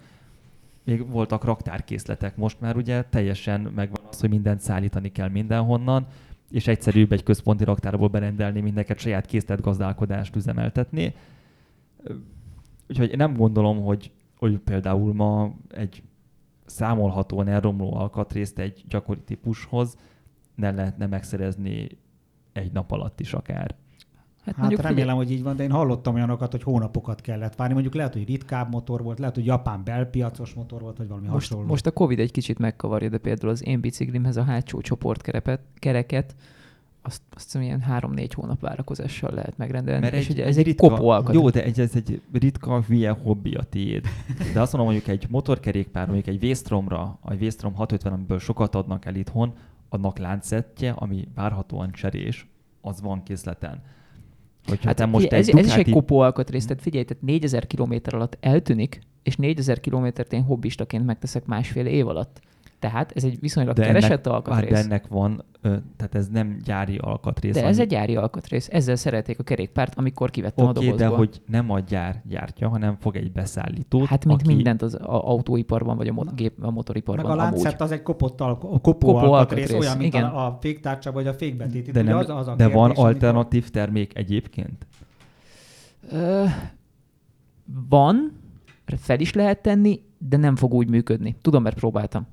[0.85, 6.07] még voltak raktárkészletek, most már ugye teljesen megvan az, hogy mindent szállítani kell mindenhonnan,
[6.51, 11.15] és egyszerűbb egy központi raktárból berendelni mindeket, saját készletgazdálkodást üzemeltetni.
[12.89, 16.03] Úgyhogy én nem gondolom, hogy, hogy például ma egy
[16.65, 19.97] számolhatóan elromló alkatrészt egy gyakori típushoz
[20.55, 21.89] ne lehetne megszerezni
[22.53, 23.75] egy nap alatt is akár.
[24.45, 25.15] Hát, hát remélem, figyel...
[25.15, 27.73] hogy így van, de én hallottam olyanokat, hogy hónapokat kellett várni.
[27.73, 31.49] Mondjuk lehet, hogy ritkább motor volt, lehet, hogy japán belpiacos motor volt, vagy valami most,
[31.49, 31.69] hasonló.
[31.69, 36.35] Most a Covid egy kicsit megkavarja, de például az én biciklimhez a hátsó csoportkereket, kereket,
[37.07, 40.01] azt, azt hiszem ilyen három-négy hónap várakozással lehet megrendelni.
[40.01, 41.35] Mert és egy, ugye ez egy, egy kopó alkat.
[41.35, 44.07] Jó, de egy, ez egy ritka hülye hobbi a tiéd.
[44.53, 49.05] De azt mondom, mondjuk egy motorkerékpár, mondjuk egy Véstromra, a Véstrom 650, amiből sokat adnak
[49.05, 49.53] el itthon,
[49.89, 52.47] annak láncszettje, ami várhatóan cserés,
[52.81, 53.83] az van készleten.
[54.69, 58.37] Hogyha hát most ez, ez is egy kopó alkatrész, tehát figyelj, tehát 4000 km alatt
[58.41, 62.41] eltűnik, és 4000 kilométert én hobbistaként megteszek másfél év alatt.
[62.85, 64.71] Tehát ez egy viszonylag de keresett ennek, alkatrész.
[64.71, 65.45] De ennek van,
[65.97, 67.55] tehát ez nem gyári alkatrész.
[67.55, 67.69] De ami...
[67.69, 68.69] ez egy gyári alkatrész.
[68.73, 71.09] Ezzel szerették a kerékpárt, amikor kivettem okay, a dobozból.
[71.09, 74.07] de hogy nem a gyár gyártja, hanem fog egy beszállítót.
[74.07, 74.55] Hát mint aki...
[74.55, 77.25] mindent az a, autóiparban, vagy a, mo- gép, a motoriparban.
[77.25, 80.25] Meg a láncszett az egy kopott al- kopó, kopó alkatrész, alkatrész, olyan, mint igen.
[80.25, 81.93] a, a féktárcsa vagy a fékbetét.
[81.93, 83.83] De, nem, az, az a de kérdés, van alternatív amikor...
[83.83, 84.87] termék egyébként?
[86.11, 86.45] Ö,
[87.89, 88.33] van,
[88.97, 91.37] fel is lehet tenni, de nem fog úgy működni.
[91.43, 92.27] Tudom, mert próbáltam.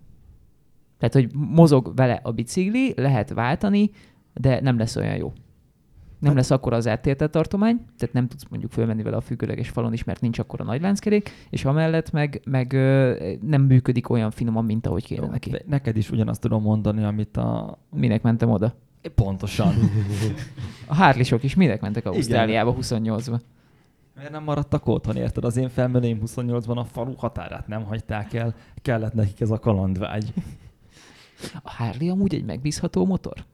[1.01, 3.91] Tehát, hogy mozog vele a bicikli, lehet váltani,
[4.33, 5.33] de nem lesz olyan jó.
[6.19, 9.69] Nem hát- lesz akkor az eltértett tartomány, tehát nem tudsz mondjuk fölmenni vele a függőleges
[9.69, 12.73] falon is, mert nincs akkor a nagy lánckerék, és amellett meg, meg
[13.41, 15.51] nem működik olyan finoman, mint ahogy kéne Jó, neki.
[15.65, 17.77] Neked is ugyanazt tudom mondani, amit a...
[17.95, 18.73] Minek mentem oda?
[19.15, 19.73] Pontosan.
[20.87, 23.39] a hárlisok is minek mentek Ausztráliába 28-ba?
[24.15, 25.43] Miért nem maradtak otthon, érted?
[25.43, 30.33] Az én felmenőim 28-ban a falu határát nem hagyták el, kellett nekik ez a kalandvágy.
[31.63, 33.45] A Harley amúgy egy megbízható motor?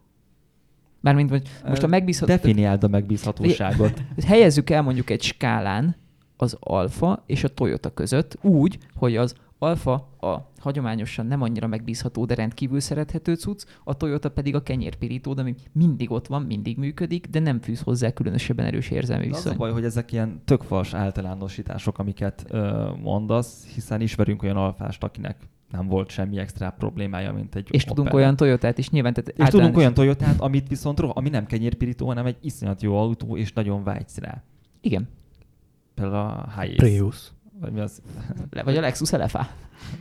[0.99, 2.31] Mármint, hogy most a megbízható...
[2.31, 4.03] Definiáld a megbízhatóságot.
[4.25, 5.95] Helyezzük el mondjuk egy skálán
[6.37, 12.25] az Alfa és a Toyota között úgy, hogy az Alfa a hagyományosan nem annyira megbízható,
[12.25, 17.27] de rendkívül szerethető cucc, a Toyota pedig a kenyérpirító, ami mindig ott van, mindig működik,
[17.27, 19.51] de nem fűz hozzá különösebben erős érzelmi viszony.
[19.51, 24.57] Az a baj, hogy ezek ilyen tök fals általánosítások, amiket ö, mondasz, hiszen ismerünk olyan
[24.57, 25.37] alfást, akinek
[25.71, 29.13] nem volt semmi extra problémája, mint egy És tudunk olyan Toyotát is nyilván.
[29.13, 32.97] Tehát és tudunk olyan Toyotát, amit viszont roh, ami nem kenyérpirító, hanem egy iszonyat jó
[32.97, 34.43] autó, és nagyon vágysz rá.
[34.81, 35.07] Igen.
[35.93, 36.75] Például a Hiace.
[36.75, 37.31] Prius.
[37.59, 38.01] Vagy mi az?
[38.49, 39.47] Le, vagy a Lexus LFA.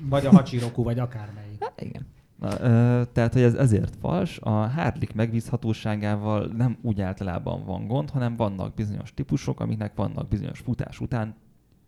[0.09, 1.57] Vagy a Hachiroku, vagy akármelyik.
[1.65, 2.07] Hát, igen.
[2.39, 4.39] Na, ö, tehát, hogy ez ezért fals.
[4.39, 10.59] A Harley megbízhatóságával nem úgy általában van gond, hanem vannak bizonyos típusok, amiknek vannak bizonyos
[10.59, 11.35] futás után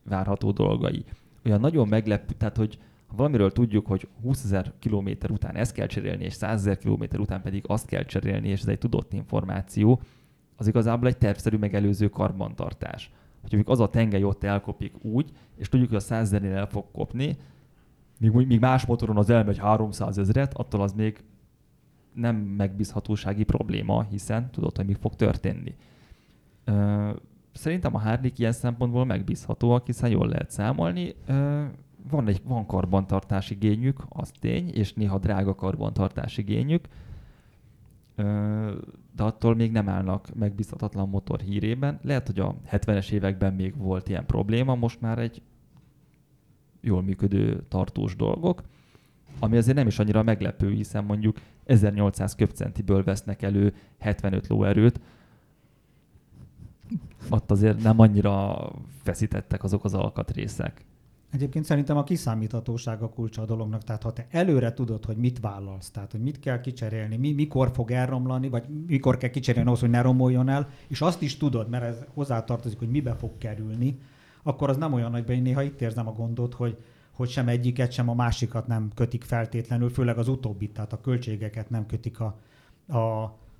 [0.05, 1.05] várható dolgai.
[1.45, 2.79] Olyan nagyon meglepő, tehát, hogy
[3.09, 7.21] ha valamiről tudjuk, hogy 20 ezer kilométer után ezt kell cserélni, és 100 ezer kilométer
[7.21, 10.01] után pedig azt kell cserélni, és ez egy tudott információ,
[10.57, 13.11] az igazából egy tervszerű megelőző karbantartás.
[13.41, 16.85] Hogyha az a tengely ott elkopik úgy, és tudjuk, hogy a 100 ezernél el fog
[16.93, 17.37] kopni,
[18.19, 21.25] míg, míg más motoron az elmegy 300 ezeret, attól az még
[22.13, 25.75] nem megbízhatósági probléma, hiszen tudod, hogy mi fog történni.
[27.53, 31.15] Szerintem a Harley ilyen szempontból megbízhatóak, hiszen jól lehet számolni
[32.11, 36.88] van egy van karbantartási igényük, az tény, és néha drága karbantartási igényük,
[39.16, 41.99] de attól még nem állnak megbízhatatlan motor hírében.
[42.03, 45.42] Lehet, hogy a 70-es években még volt ilyen probléma, most már egy
[46.80, 48.62] jól működő tartós dolgok,
[49.38, 55.01] ami azért nem is annyira meglepő, hiszen mondjuk 1800 köpcentiből vesznek elő 75 lóerőt,
[57.30, 58.68] ott azért nem annyira
[59.03, 60.84] feszítettek azok az alkatrészek.
[61.33, 63.85] Egyébként szerintem a kiszámíthatóság a kulcsa a dolognak.
[63.85, 67.70] Tehát ha te előre tudod, hogy mit vállalsz, tehát hogy mit kell kicserélni, mi, mikor
[67.74, 71.68] fog elromlani, vagy mikor kell kicserélni ahhoz, hogy ne romoljon el, és azt is tudod,
[71.68, 73.99] mert ez hozzátartozik, hogy mibe fog kerülni,
[74.43, 76.76] akkor az nem olyan nagy én néha itt érzem a gondot, hogy,
[77.12, 81.70] hogy sem egyiket, sem a másikat nem kötik feltétlenül, főleg az utóbbit, tehát a költségeket
[81.70, 82.39] nem kötik a,
[82.87, 82.97] a,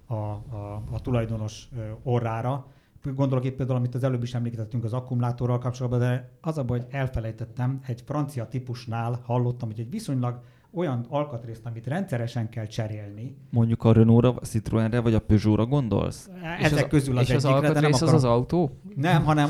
[0.07, 1.69] a, a, a tulajdonos
[2.03, 2.66] orrára,
[3.03, 6.79] Gondolok itt például, amit az előbb is említettünk az akkumulátorral kapcsolatban, de az a baj,
[6.79, 10.41] hogy elfelejtettem, egy francia típusnál hallottam, hogy egy viszonylag
[10.71, 13.37] olyan alkatrészt, amit rendszeresen kell cserélni.
[13.51, 16.31] Mondjuk a Renault-ra, a Citroenre vagy a Peugeot-ra gondolsz?
[16.61, 18.15] Ezek az, közül az És az egyikre, de nem alkatrész az akarom...
[18.15, 18.79] az autó?
[18.95, 19.49] Nem, hanem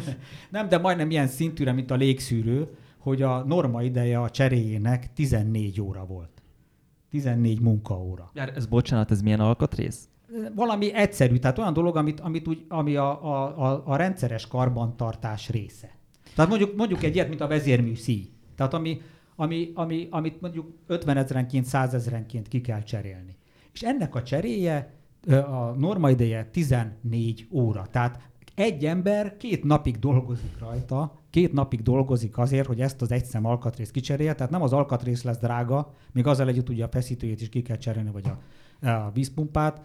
[0.50, 2.68] nem, de majdnem ilyen szintűre, mint a légszűrő,
[2.98, 6.42] hogy a norma ideje a cseréjének 14 óra volt.
[7.10, 8.30] 14 munkaóra.
[8.34, 10.08] Ez bocsánat, ez milyen alkatrész?
[10.54, 15.50] Valami egyszerű, tehát olyan dolog, amit, amit úgy, ami a, a, a, a rendszeres karbantartás
[15.50, 15.96] része.
[16.34, 18.30] Tehát mondjuk, mondjuk egy ilyet, mint a vezérmű szíj.
[18.56, 19.00] Tehát ami,
[19.36, 23.36] ami, ami, amit mondjuk 50 ezerenként, 100 ezerenként ki kell cserélni.
[23.72, 24.94] És ennek a cseréje,
[25.28, 27.86] a norma ideje 14 óra.
[27.90, 28.20] Tehát
[28.54, 33.90] egy ember két napig dolgozik rajta, két napig dolgozik azért, hogy ezt az egyszem alkatrészt
[33.90, 37.62] kicserélje, tehát nem az alkatrész lesz drága, még azzal együtt ugye a feszítőjét is ki
[37.62, 39.82] kell cserélni, vagy a, a vízpumpát,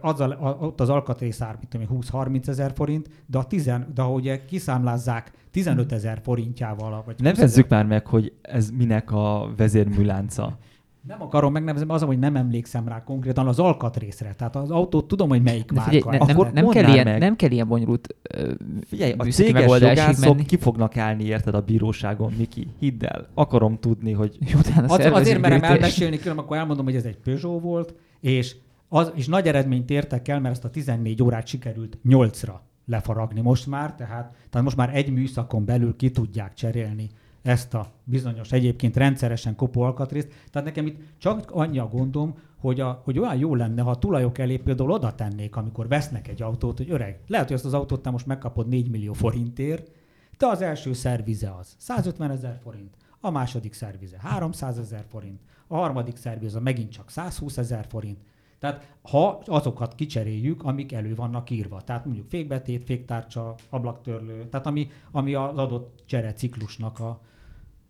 [0.00, 5.32] azzal, ott az alkatrész ár, mit 20-30 ezer forint, de, a tizen, de ahogy kiszámlázzák
[5.50, 7.02] 15 ezer forintjával.
[7.06, 10.58] Vagy Nevezzük már meg, hogy ez minek a vezérműlánca.
[11.06, 14.34] Nem akarom megnevezni, az, hogy nem emlékszem rá konkrétan az alkatrészre.
[14.34, 16.18] Tehát az autót tudom, hogy melyik De figyelj, márka.
[16.18, 17.18] ne, nem, Akkor nem, kell ilyen, meg.
[17.18, 18.50] nem kell ilyen bonyolult uh,
[18.86, 20.44] Figyelj, a céges jogászok menni.
[20.44, 22.66] ki fognak állni, érted, a bíróságon, Miki?
[22.78, 23.26] Hidd el.
[23.34, 27.16] Akarom tudni, hogy és utána Az, azért merem elmesélni, különben akkor elmondom, hogy ez egy
[27.16, 28.56] Peugeot volt, és,
[28.88, 32.54] az, és nagy eredményt értek el, mert ezt a 14 órát sikerült 8-ra
[32.86, 37.10] lefaragni most már, tehát, tehát most már egy műszakon belül ki tudják cserélni
[37.42, 40.28] ezt a bizonyos egyébként rendszeresen kopó alkatrészt.
[40.50, 43.98] Tehát nekem itt csak annyi a gondom, hogy, a, hogy olyan jó lenne, ha a
[43.98, 47.74] tulajok elé például oda tennék, amikor vesznek egy autót, hogy öreg, lehet, hogy ezt az
[47.74, 49.90] autót te most megkapod 4 millió forintért,
[50.38, 55.76] de az első szervize az 150 ezer forint, a második szervize 300 ezer forint, a
[55.76, 58.18] harmadik szervize megint csak 120 ezer forint.
[58.64, 64.88] Tehát ha azokat kicseréljük, amik elő vannak írva, tehát mondjuk fékbetét, féktárcsa, ablaktörlő, tehát ami,
[65.10, 67.20] ami az adott csereciklusnak a,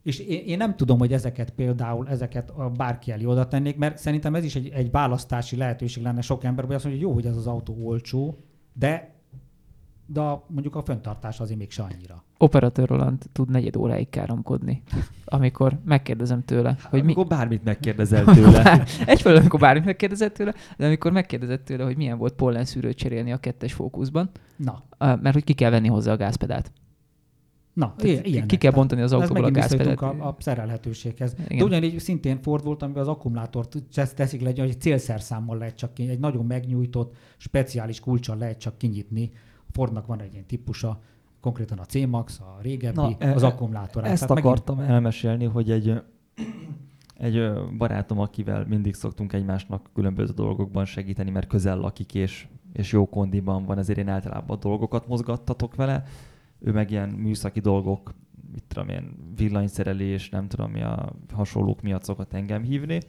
[0.02, 3.98] és én, én nem tudom, hogy ezeket például, ezeket a bárki elé oda tennék, mert
[3.98, 7.20] szerintem ez is egy, egy választási lehetőség lenne sok ember, hogy azt mondja, hogy jó,
[7.22, 8.38] hogy ez az autó olcsó,
[8.72, 9.13] de,
[10.06, 12.24] de mondjuk a föntartás azért még se annyira.
[12.38, 14.82] Operatőr Roland tud negyed óráig káromkodni,
[15.24, 17.12] amikor megkérdezem tőle, hogy mi...
[17.12, 18.84] amikor bármit megkérdezel tőle.
[19.06, 23.36] Egyfelől, amikor bármit megkérdezett tőle, de amikor megkérdezett tőle, hogy milyen volt pollenszűrőt cserélni a
[23.36, 26.72] kettes fókuszban, Na, mert hogy ki kell venni hozzá a gázpedált.
[27.72, 30.00] na, Tehát i- ki- kell bontani az autóból a gázpedált.
[30.00, 31.34] a, a szerelhetőséghez.
[31.48, 31.58] Igen.
[31.58, 35.76] De ugyanígy szintén Ford volt, amiben az akkumulátort tesz- teszik le, hogy egy célszerszámmal lehet
[35.76, 39.32] csak kinyitni, egy nagyon megnyújtott, speciális kulcsal lehet csak kinyitni.
[39.74, 41.00] Fordnak van egy ilyen típusa,
[41.40, 44.04] konkrétan a C-Max, a régebbi, Na, az e- akkumulátor.
[44.04, 46.02] Ezt akartam elmesélni, hogy egy,
[47.14, 53.08] egy barátom, akivel mindig szoktunk egymásnak különböző dolgokban segíteni, mert közel lakik és, és jó
[53.08, 56.04] kondiban van, ezért én általában dolgokat mozgattatok vele.
[56.58, 58.14] Ő meg ilyen műszaki dolgok,
[58.52, 63.00] mit tudom én, villanyszerelés, nem tudom mi a hasonlók miatt szokott engem hívni.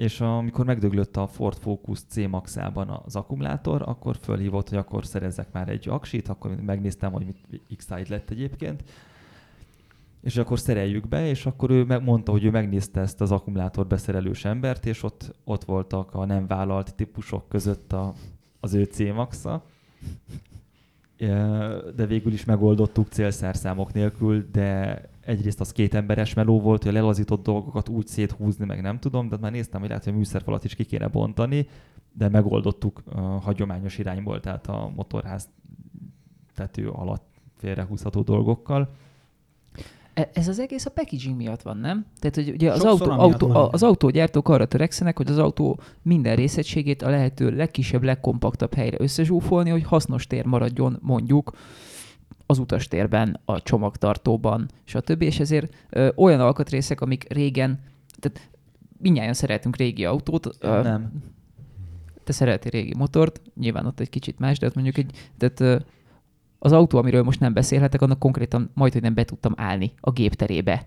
[0.00, 5.68] És amikor megdöglött a Ford Focus C-Max-ában az akkumulátor, akkor fölhívott, hogy akkor szerezzek már
[5.68, 8.84] egy aksit, akkor megnéztem, hogy mit x lett egyébként,
[10.20, 13.86] és akkor szereljük be, és akkor ő meg- mondta, hogy ő megnézte ezt az akkumulátor
[13.86, 18.12] beszerelős embert, és ott, ott voltak a nem vállalt típusok között a,
[18.60, 19.64] az ő C-Maxa.
[21.96, 27.00] De végül is megoldottuk célszerszámok nélkül, de egyrészt az két emberes meló volt, hogy a
[27.00, 30.64] lelazított dolgokat úgy széthúzni, meg nem tudom, de már néztem, hogy lehet, hogy a műszerfalat
[30.64, 31.68] is ki kéne bontani,
[32.12, 35.48] de megoldottuk a hagyományos irányból, tehát a motorház
[36.54, 38.88] tető alatt félrehúzható dolgokkal.
[40.14, 42.06] E- Ez az egész a packaging miatt van, nem?
[42.18, 43.68] Tehát, hogy ugye az, Sokszor autó, autó, van.
[43.72, 49.70] az autógyártók arra törekszenek, hogy az autó minden részegységét a lehető legkisebb, legkompaktabb helyre összezsúfolni,
[49.70, 51.52] hogy hasznos tér maradjon mondjuk
[52.50, 55.22] az utastérben, a csomagtartóban, stb.
[55.22, 57.80] És ezért ö, olyan alkatrészek, amik régen,
[58.18, 58.50] tehát
[58.98, 60.56] mindnyáján szeretünk régi autót.
[60.60, 61.12] ö, Nem.
[62.24, 65.76] te szeretél régi motort, nyilván ott egy kicsit más, de ott mondjuk egy, tehát ö,
[66.58, 70.10] az autó, amiről most nem beszélhetek, annak konkrétan majd, hogy nem be tudtam állni a
[70.10, 70.86] gépterébe,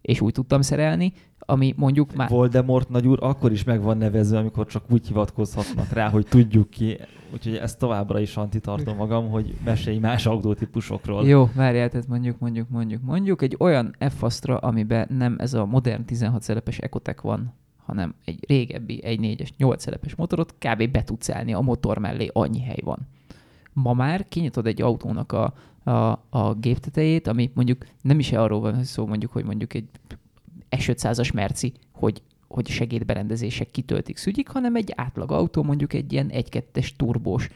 [0.00, 1.12] és úgy tudtam szerelni,
[1.46, 2.28] ami mondjuk már...
[2.28, 6.98] Voldemort nagyúr akkor is meg van nevezve, amikor csak úgy hivatkozhatnak rá, hogy tudjuk ki.
[7.32, 11.26] Úgyhogy ezt továbbra is antitartom magam, hogy mesélj más autótípusokról.
[11.26, 16.04] Jó, várjál, tehát mondjuk, mondjuk, mondjuk, mondjuk egy olyan f amiben nem ez a modern
[16.04, 17.52] 16 szerepes Ecotec van,
[17.84, 20.90] hanem egy régebbi 1.4-es 8 szerepes motorot kb.
[20.90, 22.98] be tudsz állni, a motor mellé annyi hely van.
[23.72, 25.54] Ma már kinyitod egy autónak a,
[25.90, 29.88] a, a géptetejét, ami mondjuk nem is arról van szó, mondjuk, hogy mondjuk egy
[30.76, 36.88] S500-as merci, hogy, hogy segédberendezések kitöltik szügyik, hanem egy átlag autó, mondjuk egy ilyen 1-2-es
[36.96, 37.48] turbós,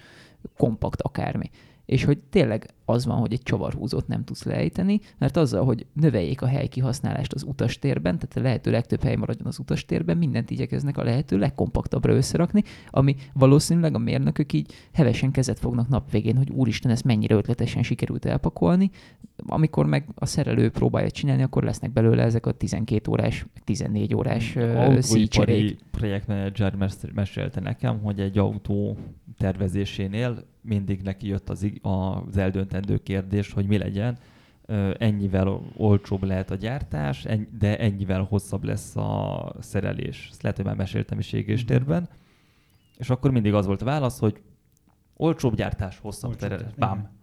[0.56, 1.50] kompakt akármi
[1.89, 6.43] és hogy tényleg az van, hogy egy csavarhúzót nem tudsz leejteni, mert azzal, hogy növeljék
[6.43, 11.03] a helykihasználást az utastérben, tehát a lehető legtöbb hely maradjon az utastérben, mindent igyekeznek a
[11.03, 16.91] lehető legkompaktabbra összerakni, ami valószínűleg a mérnökök így hevesen kezet fognak nap végén, hogy úristen,
[16.91, 18.91] ezt mennyire ötletesen sikerült elpakolni,
[19.47, 24.57] amikor meg a szerelő próbálja csinálni, akkor lesznek belőle ezek a 12 órás, 14 órás
[24.99, 25.78] szícserék.
[25.91, 26.74] projektmenedzser
[27.14, 28.97] mesélte nekem, hogy egy autó
[29.39, 34.18] tervezésénél mindig neki jött az, az eldöntendő kérdés, hogy mi legyen.
[34.98, 37.26] Ennyivel olcsóbb lehet a gyártás,
[37.58, 40.28] de ennyivel hosszabb lesz a szerelés.
[40.30, 42.08] Ezt lehet, hogy már meséltem is égéstérben.
[42.96, 44.40] És akkor mindig az volt a válasz, hogy
[45.16, 46.74] olcsóbb gyártás, hosszabb olcsóbb, szerelés.
[46.76, 47.17] Bám.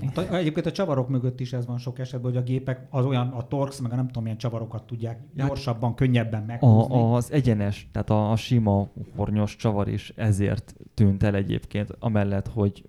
[0.00, 0.34] Igen.
[0.34, 3.42] Egyébként a csavarok mögött is ez van sok esetben, hogy a gépek az olyan, a
[3.48, 6.94] Torx, meg a nem tudom milyen csavarokat tudják gyorsabban, könnyebben meghúzni.
[6.94, 12.48] A, az egyenes, tehát a, a sima hornyos csavar is ezért tűnt el egyébként, amellett,
[12.48, 12.84] hogy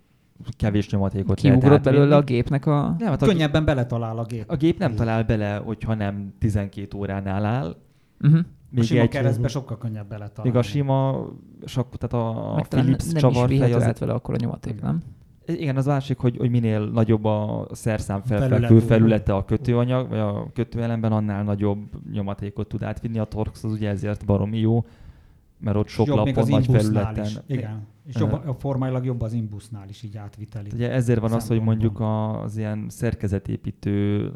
[0.57, 2.95] kevés nyomatékot Kiugrott belőle a gépnek a...
[2.97, 4.43] Nem, hát a Könnyebben beletalál a gép.
[4.47, 7.75] A gép nem talál bele, hogyha nem 12 óránál áll.
[8.21, 8.39] Uh-huh.
[8.69, 10.49] Még a sima egy, keresztbe sokkal könnyebb beletalálni.
[10.49, 11.25] Még a sima,
[11.65, 13.99] sok, tehát a, a Philips nem csavarfej az...
[13.99, 15.01] Vele akkor a nyomaték, nem?
[15.47, 20.51] Igen, az másik, hogy, hogy minél nagyobb a szerszám felfekvő felülete a kötőanyag, vagy a
[20.53, 21.79] kötőelemben, annál nagyobb
[22.11, 23.19] nyomatékot tud átvinni.
[23.19, 24.85] A Torx az ugye ezért baromi jó,
[25.57, 27.25] mert ott sok jobb lapon, nagy felületen.
[27.25, 27.37] Is.
[27.47, 27.87] Igen.
[28.07, 30.69] És jobb, a formailag jobb az imbusznál is így átviteli.
[30.73, 34.31] Ugye ezért van az, hogy mondjuk az ilyen szerkezetépítő,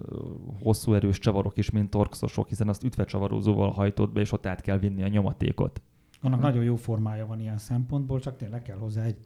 [0.64, 4.78] hosszú erős csavarok is, mint torxosok, hiszen azt ütvecsavarozóval hajtott be, és ott át kell
[4.78, 5.82] vinni a nyomatékot.
[6.22, 6.45] Annak hm.
[6.45, 9.18] nagyon jó formája van ilyen szempontból, csak tényleg kell hozzá egy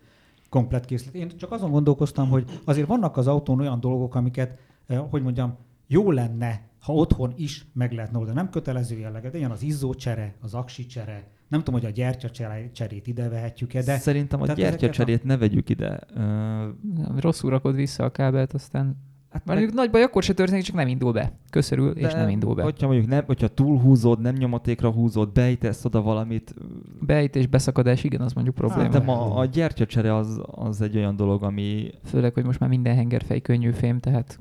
[0.56, 1.16] komplet készlet.
[1.16, 5.58] Én csak azon gondolkoztam, hogy azért vannak az autón olyan dolgok, amiket, eh, hogy mondjam,
[5.88, 8.38] jó lenne, ha otthon is meg lehetne oldani.
[8.38, 13.08] Nem kötelező jelleget, de ilyen az izzócsere, az aksi csere, nem tudom, hogy a gyertyacserét
[13.08, 13.98] ide vehetjük-e, de...
[13.98, 15.28] Szerintem a gyertyacserét a...
[15.28, 16.00] ne vegyük ide.
[16.16, 17.20] Uh...
[17.20, 18.98] Rosszul rakod vissza a kábelt, aztán
[19.36, 19.74] Hát meg...
[19.74, 21.32] nagy baj akkor se történik, csak nem indul be.
[21.50, 22.64] Köszörül, De és nem indul be.
[22.64, 26.54] Hogyha mondjuk nem, hogyha túlhúzod, nem nyomatékra húzod, beítesz oda valamit.
[27.02, 28.92] Beítés, beszakadás, igen, az mondjuk probléma.
[28.92, 31.92] Hát, de a, a gyertyacsere az, az egy olyan dolog, ami...
[32.04, 34.40] Főleg, hogy most már minden hengerfej könnyű fém, tehát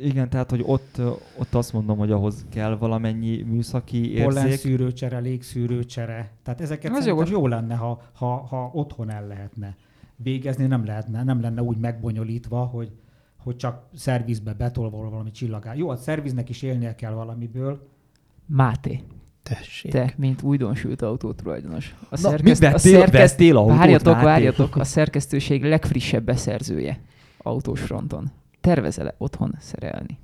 [0.00, 1.00] igen, tehát, hogy ott,
[1.38, 4.24] ott azt mondom, hogy ahhoz kell valamennyi műszaki érzék.
[4.24, 6.30] Pollenszűrőcsere, légszűrőcsere.
[6.42, 9.76] Tehát ezeket Ez jó, jó lenne, ha, ha, ha otthon el lehetne
[10.22, 12.90] végezni, nem lehetne, nem lenne úgy megbonyolítva, hogy
[13.42, 15.74] hogy csak szervizbe betolva valami csillagá.
[15.74, 17.88] Jó, a szerviznek is élnie kell valamiből.
[18.46, 19.02] Máté.
[19.42, 19.92] Tessék.
[19.92, 21.94] Te, mint újdonsült autó tulajdonos.
[22.00, 24.24] A, Na, szerkeszt, a szerkeszt, autót, várjatok, Máté?
[24.24, 27.00] várjatok, a szerkesztőség legfrissebb beszerzője
[27.38, 28.30] autós fronton.
[28.60, 30.18] Tervezel-e otthon szerelni?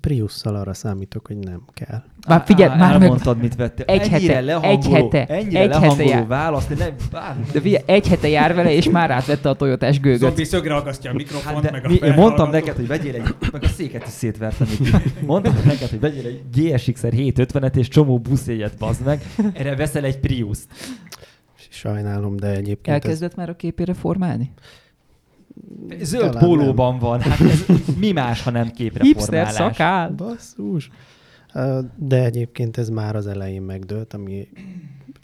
[0.00, 2.02] Priusszal arra számítok, hogy nem kell.
[2.28, 3.84] Már figyelj, már Elmondtad, mit vettél.
[3.86, 6.26] Egy ennyire hete, egy hete, ennyire egy hete jár.
[6.26, 6.94] választ, de nem,
[7.52, 10.20] De figyelj, egy hete jár vele, és már átvette a Toyotás gőgöt.
[10.20, 13.34] Zombi szögre agasztja a mikrofont, hát meg a mi, Én mondtam neked, hogy vegyél egy,
[13.52, 15.20] meg a széket is szétvertem itt.
[15.26, 19.22] Mondtam neked, hogy vegyél egy GSX-er 750-et és csomó buszégyet, bazd meg.
[19.52, 20.66] Erre veszel egy Prius-t.
[21.70, 22.88] Sajnálom, de egyébként...
[22.88, 23.36] Elkezdett ez...
[23.36, 24.52] már a képére formálni?
[26.00, 27.00] Zöld Talán pólóban nem.
[27.00, 27.20] van.
[27.20, 27.64] Hát ez
[27.98, 30.10] mi más, ha nem képre Hipster szakál.
[30.10, 30.90] Basszus.
[31.96, 34.48] De egyébként ez már az elején megdőlt, ami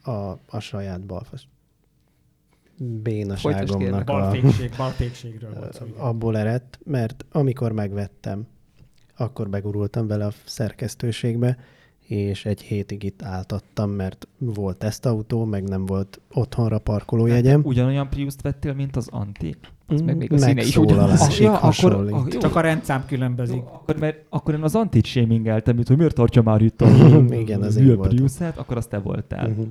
[0.03, 1.49] a, a saját balfas
[3.03, 4.31] bénaságomnak a,
[4.77, 5.87] balfékségről volt szó.
[5.97, 8.47] Abból eredt, mert amikor megvettem,
[9.17, 11.57] akkor begurultam vele a szerkesztőségbe,
[12.07, 17.57] és egy hétig itt álltattam, mert volt tesztautó, meg nem volt otthonra parkolójegyem.
[17.57, 19.57] Hát, ugyanolyan Prius-t vettél, mint az Anti?
[19.91, 21.39] Az meg még a színe is ugyanaz.
[21.39, 23.57] Ja, akkor, akkor, csak a rendszám különbözik.
[23.57, 26.89] Jó, akkor, mert, akkor én az Antit sémingeltem, mint hogy miért tartja már itt a
[27.43, 29.49] Igen, az én Prius-et, akkor azt te voltál.
[29.49, 29.67] Uh-huh.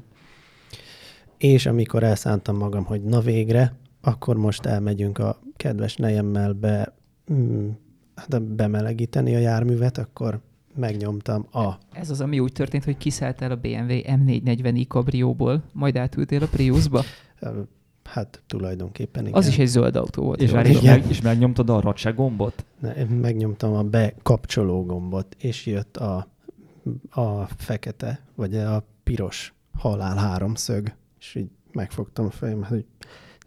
[1.37, 6.93] És amikor elszántam magam, hogy na végre, akkor most elmegyünk a kedves nejemmel be,
[7.33, 7.69] mm,
[8.15, 10.39] hát bemelegíteni a járművet, akkor
[10.75, 11.73] megnyomtam a...
[11.91, 17.03] Ez az, ami úgy történt, hogy kiszálltál a BMW M440i kabrióból, majd átültél a Priusba?
[18.07, 19.37] Hát tulajdonképpen igen.
[19.37, 20.41] Az is egy zöld autó volt.
[20.41, 22.65] És, várj, meg, és megnyomtad a racse gombot?
[22.79, 26.27] Ne, megnyomtam a bekapcsoló gombot, és jött a
[27.09, 32.85] a fekete, vagy a piros halál háromszög, és így megfogtam a fejem, hogy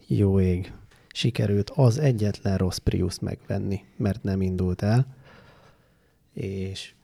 [0.06, 0.72] jó ég,
[1.12, 5.06] sikerült az egyetlen rossz Prius megvenni, mert nem indult el,
[6.32, 6.94] és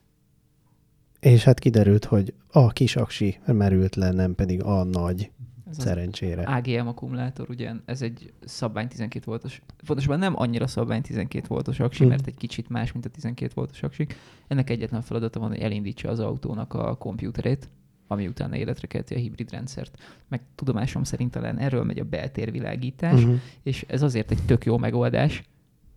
[1.21, 5.31] és hát kiderült, hogy a kis aksi merült le, nem pedig a nagy,
[5.71, 6.43] Ez szerencsére.
[6.43, 12.03] AGM akkumulátor, ugye ez egy szabvány 12 voltos, pontosabban nem annyira szabvány 12 voltos aksi,
[12.03, 12.09] Hm.
[12.09, 14.17] mert egy kicsit más, mint a 12 voltos aksik.
[14.49, 17.69] Ennek egyetlen feladata van, hogy elindítsa az autónak a kompjúterét,
[18.07, 19.99] ami utána életre kelti a hibrid rendszert.
[20.29, 23.37] Meg tudomásom szerint talán erről megy a beltérvilágítás, Uh-huh.
[23.63, 25.43] és ez azért egy tök jó megoldás,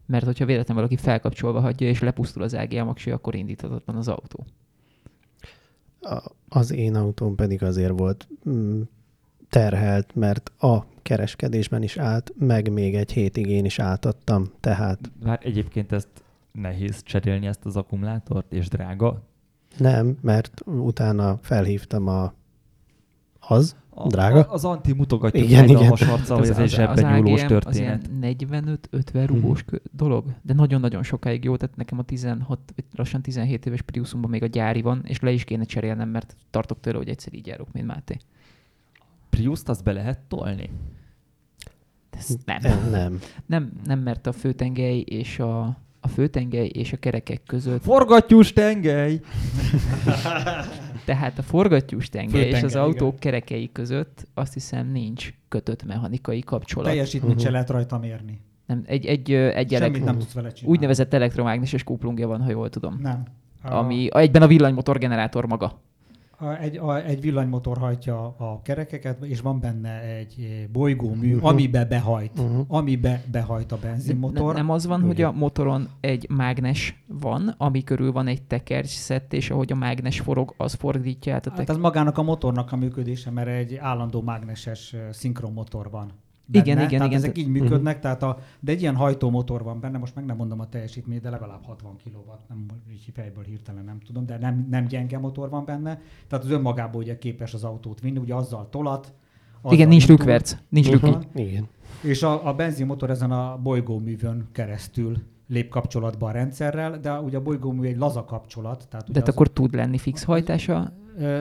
[0.05, 4.45] mert hogyha véletlenül valaki felkapcsolva hagyja, és lepusztul az AGM aksi, akkor indíthatatlan az autó.
[6.01, 8.81] A- Az én autóm pedig azért volt mm,
[9.49, 15.39] terhelt, mert a kereskedésben is állt, meg még egy hétig én is átadtam, tehát Már
[15.43, 16.07] egyébként ezt
[16.51, 19.21] nehéz cserélni ezt az akkumulátort, és drága.
[19.77, 22.33] nem, mert utána felhívtam a
[23.39, 24.39] az, A, Drága?
[24.39, 25.89] A, az anti mutogatja Igen, igen, a igen.
[25.89, 27.65] hasarccal, hogy ez egy zsebben nyúlós történet.
[27.65, 28.01] Az ilyen
[28.91, 33.65] 45-50 rúgós kö- dolog, de nagyon-nagyon sokáig jó, tehát nekem a 16, vagy lassan 17
[33.65, 37.09] éves Priusumban még a gyári van, és le is kéne cserélnem, mert tartok tőle, hogy
[37.09, 38.17] egyszer így járok, mint Máté.
[39.29, 40.69] Prius-t azt be lehet tolni?
[42.11, 42.57] De ez nem.
[42.61, 42.89] nem.
[42.91, 43.19] nem.
[43.45, 43.71] nem.
[43.85, 45.61] Nem, mert a főtengely és a,
[45.99, 49.19] a főtengely és a kerekek között, Forgattyús tengely!
[51.05, 53.19] tehát a forgattyús tengely és az Főtengely, autó igen.
[53.19, 56.87] kerekei között azt hiszem nincs kötött mechanikai kapcsolat.
[56.89, 57.43] Teljesítményt Mhm.
[57.43, 58.41] se lehet rajta mérni.
[58.65, 60.75] Nem, egy, egy, egy Semmit elek, nem tudsz vele csinálni.
[60.75, 62.99] úgynevezett elektromágneses kuplungja van, ha jól tudom.
[63.01, 63.23] Nem.
[63.63, 65.81] A- Ami egyben a villanymotor generátor maga.
[66.41, 71.45] A, egy, a, egy villanymotor hajtja a kerekeket, és van benne egy eh, bolygómű, Mhm.
[71.45, 72.39] amibe behajt.
[72.39, 72.65] Uh-huh.
[72.67, 74.53] Amibe behajt a benzinmotor.
[74.53, 75.29] Ne, nem az van, hogy Igen.
[75.29, 80.53] a motoron egy mágnes van, ami körül van egy tekercszett, és ahogy a mágnes forog,
[80.57, 81.75] az fordítja át a Hát teker...
[81.75, 86.11] ez magának a motornak a működése, mert egy állandó mágneses eh, szinkronmotor van.
[86.57, 86.87] Igen, benne.
[86.87, 87.23] igen, tehát igen.
[87.23, 90.59] ezek így működnek, tehát a, de egy ilyen hajtómotor van benne, most meg nem mondom
[90.59, 94.85] a teljesítményt, de legalább 60 kW, nem így fejből hirtelen nem tudom, de nem, nem
[94.85, 99.13] gyenge motor van benne, tehát az önmagából ugye képes az autót vinni, ugye azzal tolat.
[99.61, 100.55] azzal Igen, nincs lükverc.
[100.69, 101.05] Nincs Mhm.
[101.05, 101.17] lük.
[101.35, 101.67] Igen.
[102.01, 107.41] És a, a benzinmotor ezen a bolygóművön keresztül lép kapcsolatba a rendszerrel, de ugye a
[107.41, 108.87] bolygómű egy laza kapcsolat.
[108.89, 110.91] Tehát De ugye hát az, akkor tud lenni fix hajtása?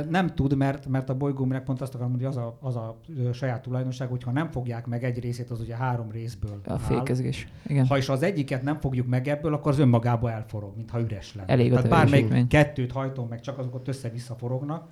[0.09, 2.97] Nem tud, mert, mert a bolygóműnek pont azt akarom mondani, hogy az a, az a
[3.33, 7.05] saját tulajdonság, hogy ha nem fogják meg egy részét, az ugye három részből A áll.
[7.67, 7.87] Igen.
[7.87, 11.53] Ha is az egyiket nem fogjuk meg ebből, akkor az önmagába elforog, mintha üres lenne.
[11.53, 12.65] Elég Tehát bármelyik teljesítmény.
[12.65, 14.89] kettőt hajtom meg, csak azok ott össze-vissza forognak,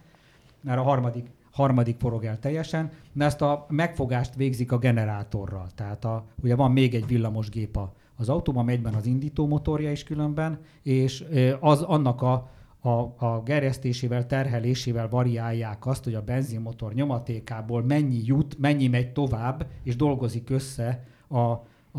[0.61, 5.67] mert a harmadik, harmadik forog el teljesen, de ezt a megfogást végzik a generátorral.
[5.75, 9.47] Tehát a, ugye van még egy villamos gép a, az autóban, ami egyben az indító
[9.47, 11.25] motorja is különben, és
[11.61, 12.49] az annak a,
[12.87, 19.67] a, a gerjesztésével, terhelésével variálják azt, hogy a benzinmotor nyomatékából mennyi jut, mennyi megy tovább,
[19.83, 21.39] és dolgozik össze a,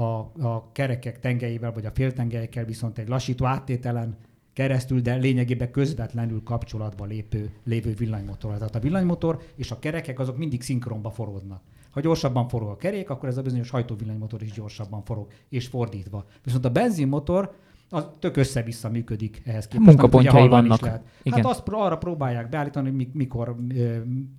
[0.01, 4.17] a, a kerekek tengelyével, vagy a féltengelyekkel viszont egy lassító áttételen
[4.53, 8.53] keresztül, de lényegében közvetlenül kapcsolatba lépő, lévő villanymotor.
[8.53, 11.61] Tehát a villanymotor és a kerekek azok mindig szinkronba forognak.
[11.89, 16.25] Ha gyorsabban forog a kerék, akkor ez a bizonyos hajtóvillanymotor is gyorsabban forog, és fordítva.
[16.43, 17.55] Viszont a benzinmotor
[17.89, 19.87] az tök össze-vissza működik ehhez képest.
[19.87, 20.77] Munkapontjai amit vannak.
[20.77, 21.01] is lehet.
[21.23, 21.41] Igen.
[21.41, 23.55] Hát azt arra próbálják beállítani, hogy mikor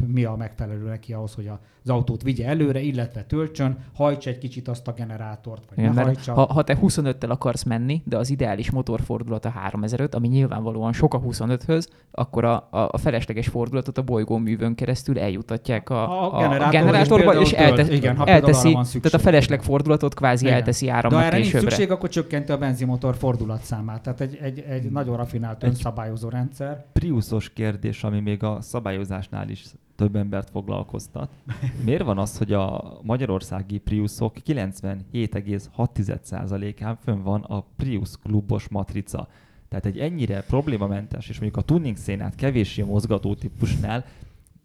[0.07, 1.51] mi a megfelelő neki ahhoz, hogy
[1.85, 6.03] az autót vigye előre, illetve töltsön, hajtsa egy kicsit azt a generátort, vagy Igen, ne
[6.03, 6.33] hajtsa.
[6.33, 11.15] ha, ha te 25-tel akarsz menni, de az ideális motorfordulat a 3005, ami nyilvánvalóan sok
[11.15, 16.67] a 25-höz, akkor a, a, a felesleges fordulatot a bolygóművön keresztül eljutatják a, A a,
[16.67, 20.57] a generátorba, és és, elte, Igen, ha elteszi, tehát a felesleg fordulatot kvázi Igen.
[20.57, 21.71] elteszi De áramnak erre nincs későbbre.
[21.71, 24.03] szükség, akkor csökkenti a benzinmotor fordulatszámát.
[24.03, 26.87] Tehát egy, egy, egy nagyon rafinált Egy- önszabályozó rendszer.
[26.93, 29.65] Priuszos kérdés, ami még a szabályozásnál is
[29.97, 31.31] több embert foglalkoztat.
[31.85, 39.29] Miért van az, hogy a magyarországi Priusok 97,6%-án fönn van a Prius klubos matrica?
[39.69, 44.05] Tehát egy ennyire problémamentes, és mondjuk a tuning szénát kevéssé mozgató típusnál,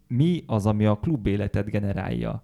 [0.07, 2.41] mi az, ami a klub életet generálja?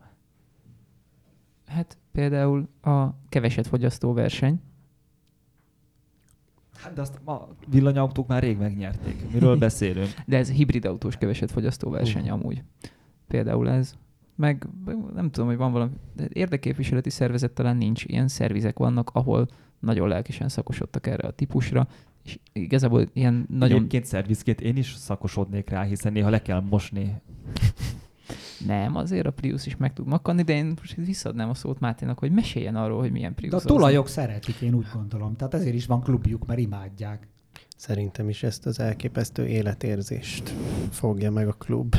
[1.68, 4.60] Hát például a keveset fogyasztó verseny.
[6.82, 9.32] Hát de azt a villanyautók már rég megnyerték.
[9.34, 10.10] Miről beszélünk?
[10.26, 12.32] De ez hibrid autós keveset fogyasztó verseny Mhm.
[12.32, 12.64] amúgy.
[13.28, 13.94] Például ez.
[14.36, 14.68] Meg
[15.14, 18.04] nem tudom, hogy van valami, de érdekképviseleti szervezet talán nincs.
[18.06, 19.48] Ilyen szervizek vannak, ahol
[19.80, 21.88] nagyon lelkesen szakosodtak erre a típusra,
[22.24, 23.58] és igazából ilyen Nagyon...
[23.58, 23.78] nagyon...
[23.78, 27.14] Egyébként szervizként én is szakosodnék rá, hiszen néha le kell mosni.
[28.66, 32.20] Nem, azért a Prius is meg tud makadni, de én most visszaadnám a szót Máténak,
[32.20, 35.36] hogy meséljen arról, hogy milyen Prius De a tulajok szeretik, én úgy gondolom.
[35.36, 37.28] Tehát ezért is van klubjuk, mert imádják.
[37.76, 40.50] Szerintem is ezt az elképesztő életérzést
[40.90, 41.96] fogja meg a klub.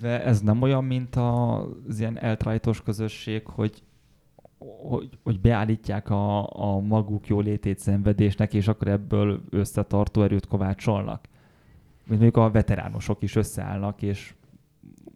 [0.00, 3.82] De ez nem olyan, mint az ilyen eltrajtos közösség, hogy,
[4.58, 11.28] hogy, hogy beállítják a, a maguk jólétét szenvedésnek, és akkor ebből összetartó erőt kovácsolnak.
[12.06, 14.34] Mint mondjuk a veteránosok is összeállnak, és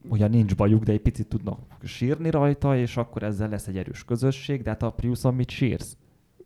[0.09, 4.05] ugyan nincs bajuk, de egy picit tudnak sírni rajta, és akkor ezzel lesz egy erős
[4.05, 5.97] közösség, de hát a Priuson mit sírsz?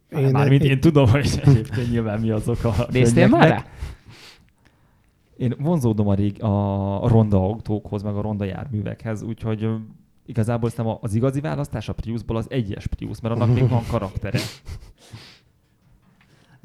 [0.09, 3.65] Én, Mármint én, én tudom, hogy egyébként nyilván mi azok a Néztél már rá?
[5.37, 9.69] Én vonzódom a, rég, a ronda autókhoz, meg a ronda járművekhez, úgyhogy
[10.27, 14.39] igazából szerintem az igazi választás a Priusból az egyes Prius, mert annak még van karaktere.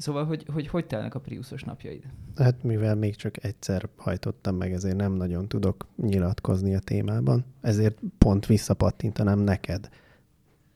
[0.00, 2.02] Szóval, hogy, hogy hogy telnek a Priusos napjaid?
[2.36, 7.98] Hát mivel még csak egyszer hajtottam meg, ezért nem nagyon tudok nyilatkozni a témában, ezért
[8.18, 9.88] pont visszapattintanám neked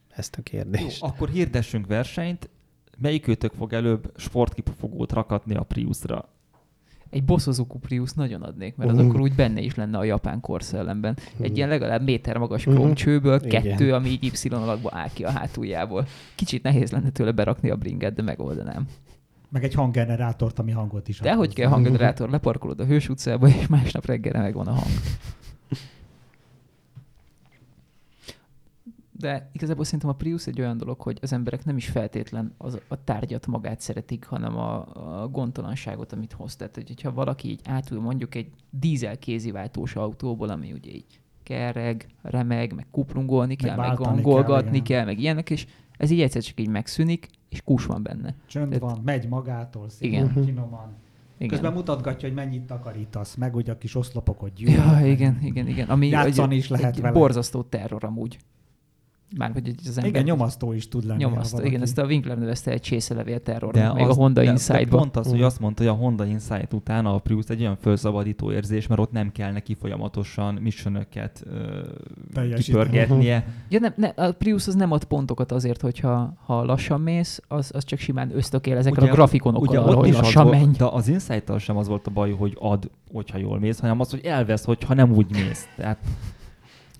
[0.09, 1.01] ezt a kérdést.
[1.01, 2.49] Jó, akkor hirdessünk versenyt,
[2.99, 6.29] melyik őtök fog előbb sportkipufogót rakatni a Priusra?
[7.11, 9.07] Egy Bosozuku Prius nagyon adnék, mert az uh.
[9.07, 11.16] akkor úgy benne is lenne a japán korszellemben.
[11.41, 11.57] Egy uh.
[11.57, 12.75] ilyen legalább méter magas uh.
[12.75, 16.07] kromcsőből, kettő, ami így Y alakba áll ki a hátuljából.
[16.35, 18.87] Kicsit nehéz lenne tőle berakni a bringet, de megoldanám.
[19.55, 23.67] Meg egy hanggenerátort, ami hangot is De hogy kell hanggenerátor, leparkolod a Hős utcába, és
[23.67, 24.91] másnap reggelre megvan a hang.
[29.13, 32.79] De igazából szerintem a Prius egy olyan dolog, hogy az emberek nem is feltétlen az,
[32.89, 34.87] a tárgyat magát szeretik, hanem a,
[35.23, 36.57] a gondtalanságot, amit hoz.
[36.57, 42.75] Tehát, hogyha valaki így átül mondjuk egy dízel kéziváltós autóból, ami ugye így kereg, remeg,
[42.75, 46.61] meg kuplungolni kell, meg, meg gangolgatni kell, kell, meg ilyenek, és ez így egyszer csak
[46.61, 48.35] így megszűnik, és kus van benne.
[48.47, 50.45] Csönd Tehát, van, megy magától, szépen, igen.
[50.45, 50.93] finoman.
[51.37, 51.49] Igen.
[51.49, 54.75] Közben mutatgatja, hogy mennyit takarítasz, meg hogy a kis oszlopokat gyűjt.
[54.77, 55.89] Ja, igen, igen, igen.
[55.89, 57.13] Ami Játszani is lehet egy vele.
[57.13, 58.39] borzasztó terror amúgy.
[59.37, 60.11] Már hogy az ember...
[60.11, 61.22] Igen, nyomasztó is tud lenni.
[61.22, 64.89] Nyomasztó, igen, ezt a Winkler nevezte egy csészelevél terror, de még az, a Honda insight
[64.89, 68.53] Pont az, hogy azt mondta, hogy a Honda Insight után a Prius egy olyan felszabadító
[68.53, 71.45] érzés, mert ott nem kell neki folyamatosan missionöket
[72.35, 73.45] uh, kipörgetnie.
[73.68, 77.70] Ja, nem, ne, a Prius az nem ad pontokat azért, hogyha ha lassan mész, az,
[77.74, 80.76] az csak simán ösztökél ezekre ugye, a grafikonokkal, ugye, hogy lassan menj.
[80.76, 84.11] De az insight sem az volt a baj, hogy ad, hogyha jól mész, hanem az,
[84.11, 85.68] hogy elvesz, hogyha nem úgy mész.
[85.76, 85.99] Tehát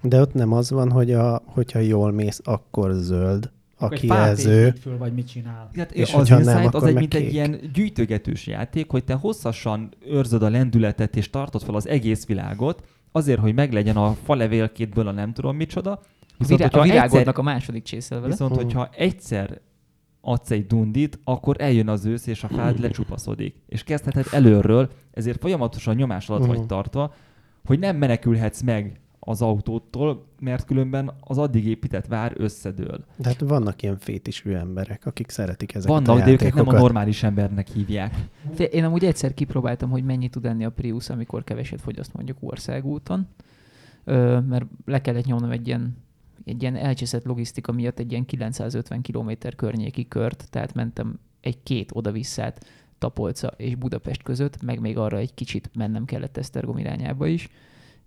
[0.09, 4.71] de ott nem az van, hogy a, hogyha jól mész, akkor zöld a kijelző.
[4.81, 5.71] Föl, vagy mit csinál.
[5.77, 7.27] Hát, és az Insight nem, az egy, mint kék.
[7.27, 12.27] egy ilyen gyűjtögetős játék, hogy te hosszasan őrzöd a lendületet és tartod fel az egész
[12.27, 12.83] világot,
[13.13, 16.01] azért, hogy meglegyen a falevélkétből a nem tudom micsoda.
[16.39, 18.31] Viszont, a, virá- a virágodnak egyszer, a második csészel vele.
[18.31, 19.61] Viszont, hogyha egyszer
[20.21, 23.55] adsz egy dundit, akkor eljön az ősz, és a fád lecsupaszodik.
[23.67, 27.15] És kezdheted előről, ezért folyamatosan nyomás alatt vagy tartva,
[27.65, 33.05] hogy nem menekülhetsz meg az autótól, mert különben az addig épített vár összedől.
[33.17, 36.73] De hát vannak ilyen fétisű emberek, akik szeretik ezeket Vannak, a de őket nem a
[36.73, 38.15] normális embernek hívják.
[38.71, 43.29] Én amúgy egyszer kipróbáltam, hogy mennyi tud enni a Prius, amikor keveset fogyaszt mondjuk országúton,
[44.49, 46.03] mert le kellett nyomnom egy ilyen
[46.45, 52.67] egy ilyen elcseszett logisztika miatt egy ilyen 950 km környéki kört, tehát mentem egy-két oda-visszát
[52.99, 57.49] Tapolca és Budapest között, meg még arra egy kicsit mennem kellett Esztergom irányába is,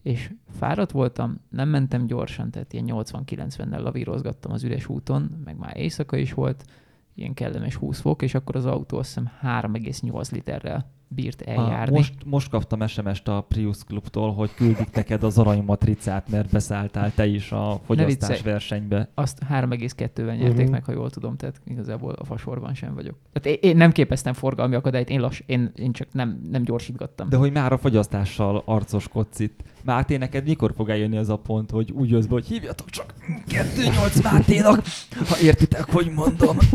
[0.01, 5.77] és fáradt voltam, nem mentem gyorsan, tehát ilyen 80-90-nel lavírozgattam az üres úton, meg már
[5.77, 6.65] éjszaka is volt,
[7.13, 11.95] ilyen kellemes 20 fok, és akkor az autó azt hiszem 3,8 literrel bírt eljárni.
[11.95, 17.25] most, most kaptam SMS-t a Prius Clubtól, hogy küldik neked az aranymatricát, mert beszálltál te
[17.25, 19.09] is a fogyasztás versenybe.
[19.13, 20.69] Azt 3,2-ben nyerték uh-huh.
[20.69, 23.15] meg, ha jól tudom, tehát igazából a fasorban sem vagyok.
[23.33, 27.29] Tehát én, én nem képeztem forgalmi akadályt, én, lass, én, én csak nem, nem gyorsítgattam.
[27.29, 29.59] De hogy már a fogyasztással arcoskodsz itt.
[29.83, 33.13] Máté, neked mikor fog eljönni az a pont, hogy úgy jössz be, hogy hívjatok csak
[33.47, 34.83] 2-8 Máténak,
[35.29, 36.57] ha értitek, hogy mondom.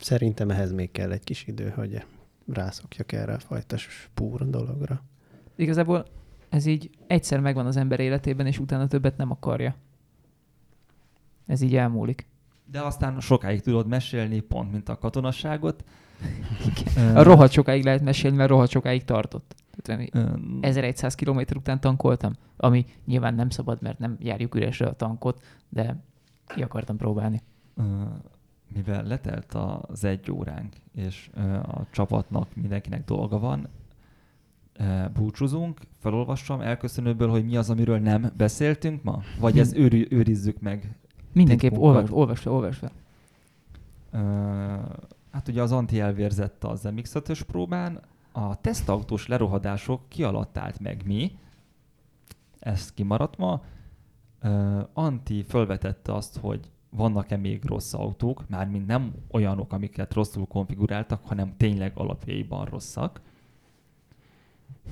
[0.00, 2.04] Szerintem ehhez még kell egy kis idő, hogy
[2.52, 5.02] rászokjak erre a fajta spúr dologra.
[5.56, 6.06] Igazából
[6.48, 9.74] ez így egyszer megvan az ember életében, és utána többet nem akarja.
[11.46, 12.26] Ez így elmúlik.
[12.70, 15.84] De aztán sokáig tudod mesélni, pont mint a katonasságot.
[17.14, 19.54] A rohadt sokáig lehet mesélni, mert rohadt sokáig tartott.
[20.60, 25.96] 1100 km után tankoltam, ami nyilván nem szabad, mert nem járjuk üresre a tankot, de
[26.46, 27.42] ki akartam próbálni
[28.74, 31.30] mivel letelt az egy óránk, és
[31.62, 33.68] a csapatnak mindenkinek dolga van,
[35.14, 39.22] búcsúzunk, felolvassam elköszönőből, hogy mi az, amiről nem beszéltünk ma?
[39.40, 40.96] Vagy ezt őri, őrizzük meg?
[41.32, 42.92] Mindenképp olvasd, olvasd fel, olvasd fel.
[45.30, 48.00] hát ugye az Anti elvérzett az mx próbán,
[48.32, 51.38] a tesztautós lerohadások ki alatt állt meg mi,
[52.58, 53.62] ez kimaradt ma.
[54.92, 61.56] Anti fölvetette azt, hogy vannak-e még rossz autók, mármint nem olyanok, amiket rosszul konfiguráltak, hanem
[61.56, 63.20] tényleg alapjaiban rosszak.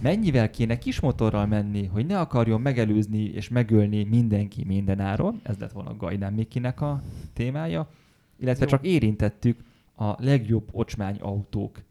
[0.03, 5.73] Mennyivel kéne kis motorral menni, hogy ne akarjon megelőzni és megölni mindenki mindenáron, ez lett
[5.73, 7.03] volna Gajdán Mikinek a
[7.33, 7.89] témája,
[8.37, 8.71] illetve Jó.
[8.71, 9.65] csak érintettük
[9.97, 11.83] a legjobb ocsmány autók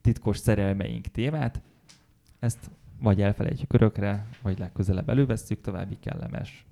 [0.00, 1.60] titkos szerelmeink témát.
[2.38, 2.70] Ezt
[3.00, 6.66] vagy elfelejtjük örökre, vagy legközelebb elővesszük, további kellemes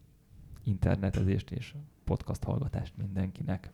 [0.64, 1.74] internetezést és
[2.10, 3.70] podcast hallgatást mindenkinek.